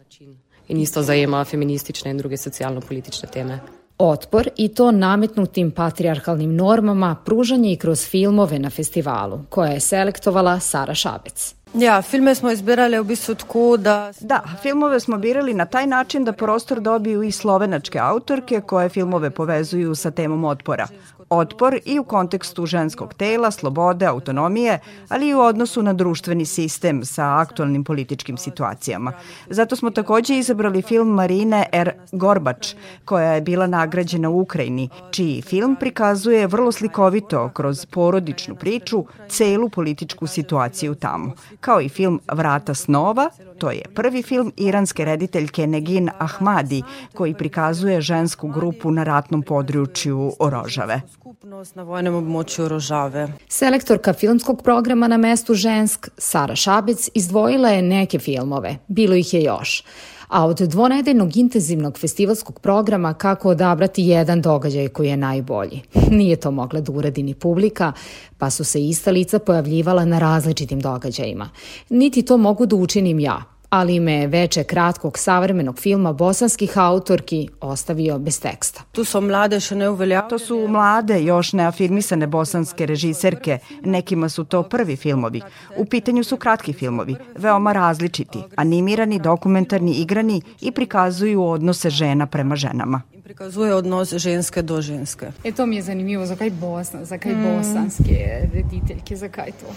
In 0.68 0.78
isto 0.78 1.02
zajema 1.02 1.44
feministične 1.46 2.12
in 2.12 2.18
druge 2.18 2.38
socijalno-politične 2.38 3.30
teme. 3.30 3.60
Otpor 4.00 4.50
i 4.56 4.68
to 4.68 4.92
nametnutim 4.92 5.72
patrijarhalnim 5.72 6.56
normama 6.56 7.16
pružan 7.26 7.66
je 7.66 7.74
i 7.74 7.78
kroz 7.78 8.08
filmove 8.08 8.60
na 8.60 8.70
festivalu, 8.70 9.42
koje 9.50 9.72
je 9.72 9.80
selektovala 9.80 10.60
Sara 10.60 10.96
Šabec. 10.96 11.56
Ja, 11.74 12.02
filme 12.02 12.36
smo 12.36 12.52
izbirali 12.52 13.00
u 13.00 13.04
bistvu 13.04 13.36
tku 13.36 13.78
da... 13.78 14.14
Da, 14.20 14.44
filmove 14.62 15.00
smo 15.00 15.18
birali 15.18 15.54
na 15.54 15.66
taj 15.66 15.88
način 15.88 16.24
da 16.24 16.32
prostor 16.32 16.80
dobiju 16.80 17.24
i 17.24 17.32
slovenačke 17.32 18.00
autorke 18.00 18.62
koje 18.62 18.90
filmove 18.90 19.30
povezuju 19.30 19.96
sa 19.96 20.12
temom 20.12 20.44
otpora 20.44 20.88
otpor 21.30 21.80
i 21.86 22.00
u 22.00 22.04
kontekstu 22.04 22.66
ženskog 22.66 23.14
tela, 23.14 23.52
slobode, 23.52 24.06
autonomije, 24.06 24.80
ali 25.10 25.30
i 25.30 25.34
u 25.34 25.40
odnosu 25.40 25.84
na 25.84 25.94
društveni 25.94 26.46
sistem 26.46 27.06
sa 27.06 27.40
aktualnim 27.40 27.84
političkim 27.84 28.38
situacijama. 28.38 29.14
Zato 29.50 29.76
smo 29.76 29.92
takođe 29.92 30.38
izabrali 30.38 30.82
film 30.82 31.08
Marine 31.08 31.66
R. 31.72 31.92
Gorbač, 32.12 32.74
koja 33.06 33.34
je 33.34 33.42
bila 33.42 33.68
nagrađena 33.68 34.30
u 34.30 34.42
Ukrajini, 34.42 34.90
čiji 35.12 35.42
film 35.42 35.76
prikazuje 35.80 36.48
vrlo 36.48 36.72
slikovito 36.72 37.50
kroz 37.54 37.86
porodičnu 37.86 38.56
priču 38.56 39.06
celu 39.30 39.70
političku 39.70 40.28
situaciju 40.28 40.96
tamo, 40.96 41.32
kao 41.60 41.82
i 41.82 41.90
film 41.90 42.20
Vrata 42.32 42.74
snova, 42.74 43.30
to 43.58 43.72
je 43.72 43.82
prvi 43.96 44.24
film 44.24 44.52
iranske 44.58 45.06
rediteljke 45.06 45.68
Negin 45.68 46.10
Ahmadi, 46.18 46.84
koji 47.14 47.34
prikazuje 47.34 48.02
žensku 48.02 48.48
grupu 48.48 48.92
na 48.92 49.04
ratnom 49.04 49.42
području 49.42 50.32
Orožave 50.40 51.02
skupnost 51.20 51.76
na 51.76 51.84
vojnom 51.84 52.16
območju 52.16 52.68
Rožave. 52.72 53.26
Selektorka 53.52 54.14
filmskog 54.14 54.62
programa 54.64 55.08
na 55.12 55.18
mestu 55.18 55.54
Žensk, 55.54 56.08
Sara 56.18 56.56
Šabec, 56.56 57.10
izdvojila 57.14 57.70
je 57.70 57.82
neke 57.82 58.20
filmove. 58.20 58.78
Bilo 58.88 59.16
ih 59.16 59.34
je 59.34 59.42
još 59.44 59.84
a 60.30 60.46
od 60.46 60.58
dvonedeljnog 60.58 61.38
intenzivnog 61.38 61.98
festivalskog 61.98 62.60
programa 62.60 63.14
kako 63.14 63.50
odabrati 63.50 64.04
jedan 64.04 64.42
događaj 64.42 64.88
koji 64.88 65.08
je 65.08 65.18
najbolji. 65.18 65.82
Nije 66.20 66.36
to 66.36 66.52
mogla 66.52 66.82
da 66.82 66.92
uradi 66.92 67.24
ni 67.24 67.34
publika, 67.34 67.92
pa 68.38 68.50
su 68.50 68.64
se 68.64 68.84
ista 68.86 69.12
lica 69.12 69.40
pojavljivala 69.40 70.06
na 70.06 70.20
različitim 70.20 70.80
događajima. 70.80 71.50
Niti 71.90 72.22
to 72.22 72.38
mogu 72.38 72.66
da 72.66 72.76
učinim 72.76 73.20
ja, 73.20 73.44
ali 73.70 74.00
me 74.00 74.28
veče 74.28 74.64
kratkog 74.64 75.18
savremenog 75.18 75.80
filma 75.80 76.14
bosanskih 76.14 76.78
autorki 76.78 77.50
ostavio 77.62 78.20
bez 78.20 78.40
teksta. 78.42 78.82
Tu 78.92 79.04
su 79.04 79.22
mlade 79.22 79.60
še 79.60 79.76
ne 79.76 79.90
uveljavljene. 79.90 80.30
To 80.30 80.40
su 80.40 80.68
mlade, 80.68 81.24
još 81.24 81.54
neafirmisane 81.54 82.28
bosanske 82.28 82.86
režiserke. 82.86 83.60
Nekima 83.84 84.30
su 84.30 84.44
to 84.44 84.64
prvi 84.64 84.96
filmovi. 84.96 85.42
U 85.78 85.86
pitanju 85.86 86.24
su 86.24 86.38
kratki 86.38 86.74
filmovi, 86.74 87.16
veoma 87.38 87.74
različiti, 87.74 88.40
animirani, 88.56 89.20
dokumentarni, 89.20 89.92
igrani 89.92 90.42
i 90.62 90.72
prikazuju 90.72 91.44
odnose 91.44 91.90
žena 91.90 92.26
prema 92.26 92.56
ženama 92.56 93.02
prikazuje 93.30 93.76
odnos 93.76 94.14
ženske 94.14 94.62
do 94.62 94.82
ženske. 94.82 95.28
E 95.44 95.52
to 95.52 95.66
mi 95.66 95.76
je 95.76 95.82
zanimljivo, 95.82 96.26
zakaj 96.26 96.50
Bosna, 96.50 97.06
zakaj 97.06 97.36
mm. 97.36 97.44
bosanske 97.44 98.50
rediteljke, 98.54 99.16
zakaj 99.16 99.52
to? 99.52 99.74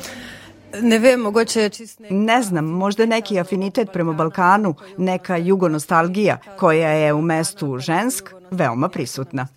Ne 0.80 0.98
vem, 0.98 1.20
mogoče 1.20 1.60
je 1.60 1.68
čist 1.68 2.00
nek... 2.00 2.10
Ne 2.10 2.42
znam, 2.42 2.64
možda 2.64 3.06
neki 3.06 3.40
afinitet 3.40 3.88
prema 3.92 4.12
Balkanu, 4.12 4.74
neka 4.98 5.36
jugonostalgija 5.36 6.38
koja 6.58 6.88
je 6.88 7.12
u 7.12 7.22
mestu 7.22 7.78
žensk 7.78 8.30
veoma 8.50 8.88
prisutna 8.88 9.48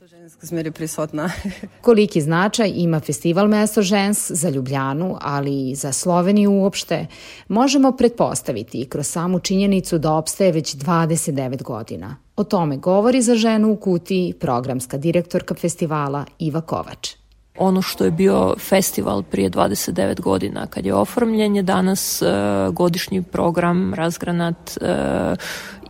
zmeri 0.42 0.72
prisutna. 0.72 1.32
Koliki 1.82 2.22
značaj 2.22 2.72
ima 2.76 3.00
festival 3.00 3.48
Mesto 3.48 3.82
žens 3.82 4.32
za 4.32 4.50
Ljubljanu, 4.50 5.18
ali 5.22 5.70
i 5.70 5.76
za 5.76 5.92
Sloveniju 5.92 6.52
uopšte, 6.52 7.08
možemo 7.48 7.92
pretpostaviti 7.92 8.82
i 8.82 8.86
kroz 8.86 9.08
samu 9.08 9.40
činjenicu 9.40 9.98
da 9.98 10.14
opstaje 10.14 10.52
već 10.52 10.76
29 10.76 11.64
godina. 11.64 12.16
O 12.36 12.44
tome 12.44 12.78
govori 12.78 13.22
za 13.22 13.36
ženu 13.36 13.72
u 13.72 13.76
kutiji 13.76 14.34
programska 14.34 14.98
direktorka 14.98 15.56
festivala 15.56 16.26
Iva 16.40 16.62
Kovač 16.62 17.25
ono 17.58 17.82
što 17.82 18.06
je 18.06 18.12
bio 18.12 18.56
festival 18.60 19.24
prije 19.24 19.50
29 19.50 20.22
godina 20.22 20.68
kad 20.68 20.86
je 20.86 20.94
oformljen 20.94 21.56
je 21.56 21.64
danas 21.64 22.22
uh, 22.22 22.28
godišnji 22.74 23.22
program 23.22 23.94
razgranat 23.94 24.78
uh, 24.82 24.88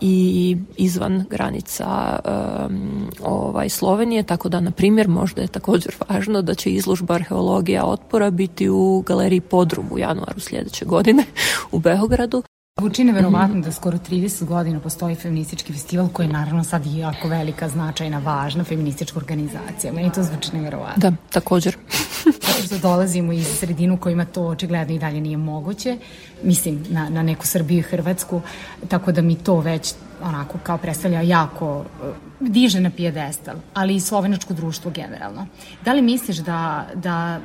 i 0.01 0.57
izvan 0.77 1.25
granica 1.29 2.19
um, 2.25 3.09
ovaj 3.23 3.69
Slovenije, 3.69 4.23
tako 4.23 4.49
da 4.49 4.59
na 4.59 4.71
primjer 4.71 5.07
možda 5.07 5.41
je 5.41 5.47
također 5.47 5.95
važno 6.09 6.41
da 6.41 6.53
će 6.53 6.69
izložba 6.69 7.13
arheologija 7.13 7.85
otpora 7.85 8.31
biti 8.31 8.69
u 8.69 9.03
galeriji 9.05 9.41
Podrum 9.41 9.85
u 9.91 9.99
januaru 9.99 10.39
sljedeće 10.39 10.85
godine 10.85 11.23
u 11.71 11.79
Beogradu. 11.79 12.43
Zvuči 12.79 13.03
neverovatno 13.03 13.61
da 13.61 13.71
skoro 13.71 13.97
30 13.97 14.45
godina 14.45 14.79
postoji 14.79 15.15
feministički 15.15 15.73
festival 15.73 16.07
koji 16.13 16.25
je 16.25 16.31
naravno 16.33 16.63
sad 16.63 16.85
jako 16.85 17.27
velika, 17.27 17.69
značajna, 17.69 18.19
važna 18.19 18.63
feministička 18.63 19.19
organizacija. 19.19 19.93
Meni 19.93 20.11
to 20.11 20.23
zvuči 20.23 20.49
neverovatno. 20.53 21.09
Da, 21.09 21.15
također. 21.31 21.77
Zato 22.67 22.81
dolazimo 22.81 23.33
iz 23.33 23.47
sredinu 23.47 23.97
kojima 23.97 24.25
to 24.25 24.43
očigledno 24.43 24.95
i 24.95 24.99
dalje 24.99 25.21
nije 25.21 25.37
moguće. 25.37 25.97
Mislim, 26.43 26.83
na, 26.89 27.09
na 27.09 27.23
neku 27.23 27.47
Srbiju 27.47 27.79
i 27.79 27.81
Hrvatsku, 27.81 28.41
tako 28.87 29.11
da 29.11 29.21
mi 29.21 29.35
to 29.35 29.59
već 29.59 29.93
onako 30.25 30.57
kao 30.63 30.77
predstavlja 30.77 31.21
jako 31.21 31.85
eh, 32.03 32.13
diže 32.39 32.79
na 32.79 32.89
pijedestal, 32.89 33.55
ali 33.73 33.95
i 33.95 33.99
slovenačko 33.99 34.53
društvo 34.53 34.91
generalno. 34.91 35.47
Da 35.85 35.93
li 35.93 36.01
misliš 36.01 36.37
da, 36.37 36.85
da 36.95 37.39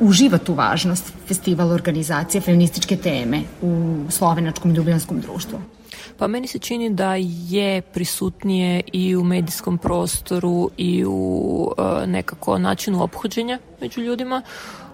uživa 0.00 0.38
tu 0.38 0.54
važnost 0.54 1.12
festival 1.28 1.70
organizacije 1.70 2.40
feminističke 2.40 2.96
teme 2.96 3.42
u 3.62 4.04
slovenačkom 4.10 4.74
ljubljanskom 4.74 5.20
društvu? 5.20 5.75
Pa 6.18 6.26
meni 6.26 6.46
se 6.46 6.58
čini 6.58 6.90
da 6.90 7.14
je 7.48 7.82
prisutnije 7.82 8.82
i 8.92 9.16
u 9.16 9.24
medijskom 9.24 9.78
prostoru 9.78 10.70
i 10.76 11.04
u 11.04 11.74
uh, 11.78 12.08
nekako 12.08 12.58
načinu 12.58 13.02
ophođenja 13.02 13.58
među 13.80 14.00
ljudima, 14.00 14.42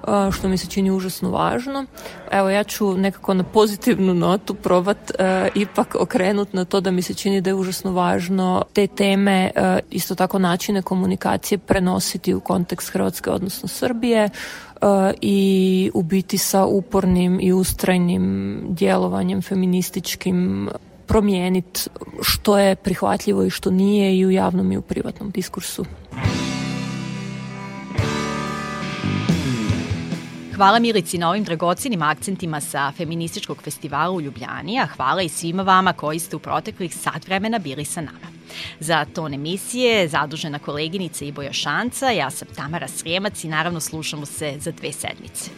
uh, 0.03 0.35
što 0.35 0.49
mi 0.49 0.59
se 0.59 0.67
čini 0.67 0.91
užasno 0.91 1.31
važno. 1.31 1.87
Evo 2.31 2.51
ja 2.51 2.65
ću 2.65 2.97
nekako 2.97 3.35
na 3.35 3.45
pozitivnu 3.45 4.15
notu 4.15 4.55
probat 4.55 5.11
uh, 5.11 5.17
ipak 5.55 5.97
okrenut 6.01 6.53
na 6.53 6.65
to 6.65 6.81
da 6.81 6.91
mi 6.91 7.03
se 7.03 7.15
čini 7.15 7.41
da 7.41 7.51
je 7.51 7.55
užasno 7.55 7.93
važno 7.93 8.65
te 8.73 8.87
teme, 8.87 9.51
uh, 9.57 9.63
isto 9.91 10.15
tako 10.15 10.39
načine 10.39 10.83
komunikacije 10.83 11.59
prenositi 11.59 12.35
u 12.35 12.41
kontekst 12.41 12.89
Hrvatske 12.89 13.31
odnosno 13.31 13.69
Srbije, 13.69 14.31
i 15.21 15.91
u 15.95 16.03
biti 16.03 16.39
sa 16.39 16.65
upornim 16.65 17.39
i 17.43 17.53
ustrajnim 17.53 18.61
djelovanjem 18.69 19.43
feminističkim 19.43 20.69
promijeniti 21.13 21.81
što 22.23 22.59
je 22.59 22.77
prihvatljivo 22.77 23.45
i 23.45 23.51
što 23.51 23.71
nije 23.71 24.19
i 24.19 24.27
u 24.27 24.31
javnom 24.31 24.73
i 24.73 24.77
u 24.77 24.83
privatnom 24.83 25.31
diskursu. 25.31 25.85
Hvala 30.57 30.79
Milici 30.79 31.19
na 31.19 31.31
ovim 31.31 31.45
dragocinim 31.45 32.03
akcentima 32.03 32.61
sa 32.61 32.93
feminističkog 32.97 33.63
festivala 33.63 34.11
u 34.15 34.21
Ljubljani, 34.21 34.81
a 34.81 34.87
hvala 34.87 35.23
i 35.23 35.29
svima 35.29 35.63
vama 35.63 35.93
koji 35.93 36.19
ste 36.19 36.37
u 36.37 36.39
proteklih 36.39 36.97
sat 36.97 37.27
vremena 37.27 37.59
bili 37.59 37.85
sa 37.85 38.01
nama. 38.01 38.33
Za 38.81 39.05
ton 39.15 39.35
emisije 39.35 40.09
zadužena 40.09 40.59
koleginica 40.59 41.25
Iboja 41.25 41.53
Šanca, 41.53 42.11
ja 42.11 42.31
sam 42.31 42.49
Tamara 42.57 42.89
Srijemac 42.89 43.45
i 43.45 43.49
naravno 43.49 43.81
slušamo 43.81 44.27
se 44.27 44.55
za 44.59 44.71
dve 44.71 44.93
sedmice. 44.93 45.51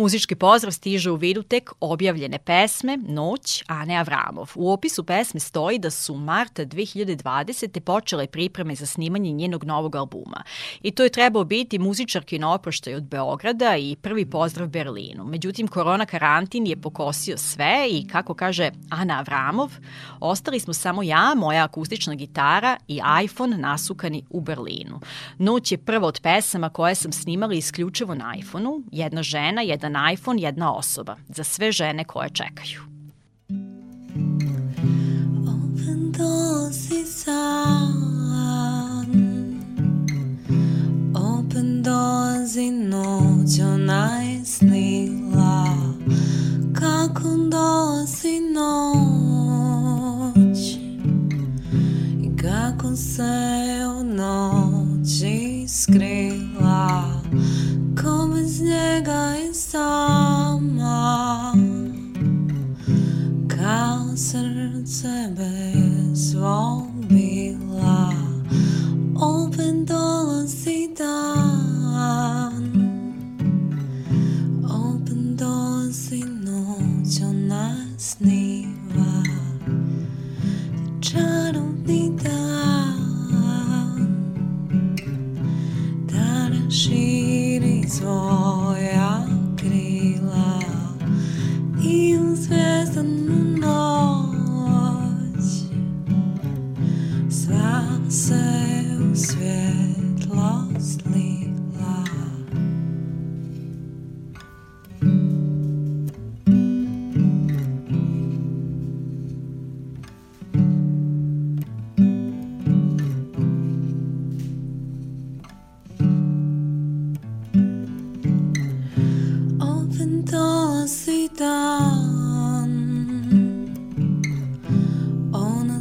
Muzički 0.00 0.34
pozdrav 0.34 0.72
stiže 0.72 1.10
u 1.10 1.14
vidu 1.14 1.42
tek 1.42 1.72
objavljene 1.80 2.38
pesme 2.38 2.96
Noć 2.96 3.64
Ane 3.66 3.96
Avramov. 3.96 4.52
U 4.54 4.72
opisu 4.72 5.04
pesme 5.04 5.40
stoji 5.40 5.78
da 5.78 5.90
su 5.90 6.14
marta 6.14 6.64
2020. 6.64 7.80
počele 7.80 8.26
pripreme 8.26 8.74
za 8.74 8.86
snimanje 8.86 9.32
njenog 9.32 9.64
novog 9.64 9.96
albuma. 9.96 10.42
I 10.82 10.90
to 10.90 11.02
je 11.02 11.08
trebao 11.08 11.44
biti 11.44 11.78
muzičarki 11.78 12.38
na 12.38 12.54
oproštaj 12.54 12.94
od 12.94 13.02
Beograda 13.02 13.76
i 13.76 13.96
prvi 13.96 14.26
pozdrav 14.26 14.68
Berlinu. 14.68 15.24
Međutim, 15.24 15.68
korona 15.68 16.06
karantin 16.06 16.66
je 16.66 16.76
pokosio 16.76 17.38
sve 17.38 17.88
i, 17.90 18.08
kako 18.08 18.34
kaže 18.34 18.70
Ana 18.90 19.18
Avramov, 19.18 19.72
ostali 20.20 20.60
smo 20.60 20.74
samo 20.74 21.02
ja, 21.02 21.34
moja 21.36 21.64
akustična 21.64 22.14
gitara 22.14 22.76
i 22.88 23.00
iPhone 23.24 23.58
nasukani 23.58 24.24
u 24.30 24.40
Berlinu. 24.40 25.00
Noć 25.38 25.72
je 25.72 25.78
prva 25.78 26.06
od 26.08 26.20
pesama 26.22 26.68
koje 26.68 26.94
sam 26.94 27.12
snimala 27.12 27.54
isključivo 27.54 28.14
na 28.14 28.34
iPhoneu. 28.38 28.82
Jedna 28.92 29.22
žena, 29.22 29.62
jedan 29.62 29.89
iPhone 30.12 30.42
jedna 30.42 30.74
osoba 30.74 31.16
za 31.28 31.44
sve 31.44 31.72
žene 31.72 32.04
koje 32.04 32.30
čekaju. 32.30 32.80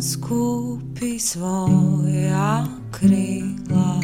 skupi 0.01 1.19
svoja 1.19 2.65
krila 2.91 4.01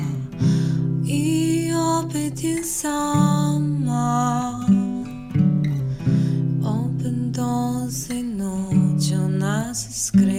i 1.08 1.72
opet 2.00 2.44
je 2.44 2.64
sama. 2.64 4.06
Opet 6.64 7.36
dolazi 7.36 8.24
noć, 8.24 9.12
ona 9.26 9.74
se 9.74 9.94
skreće 9.94 10.35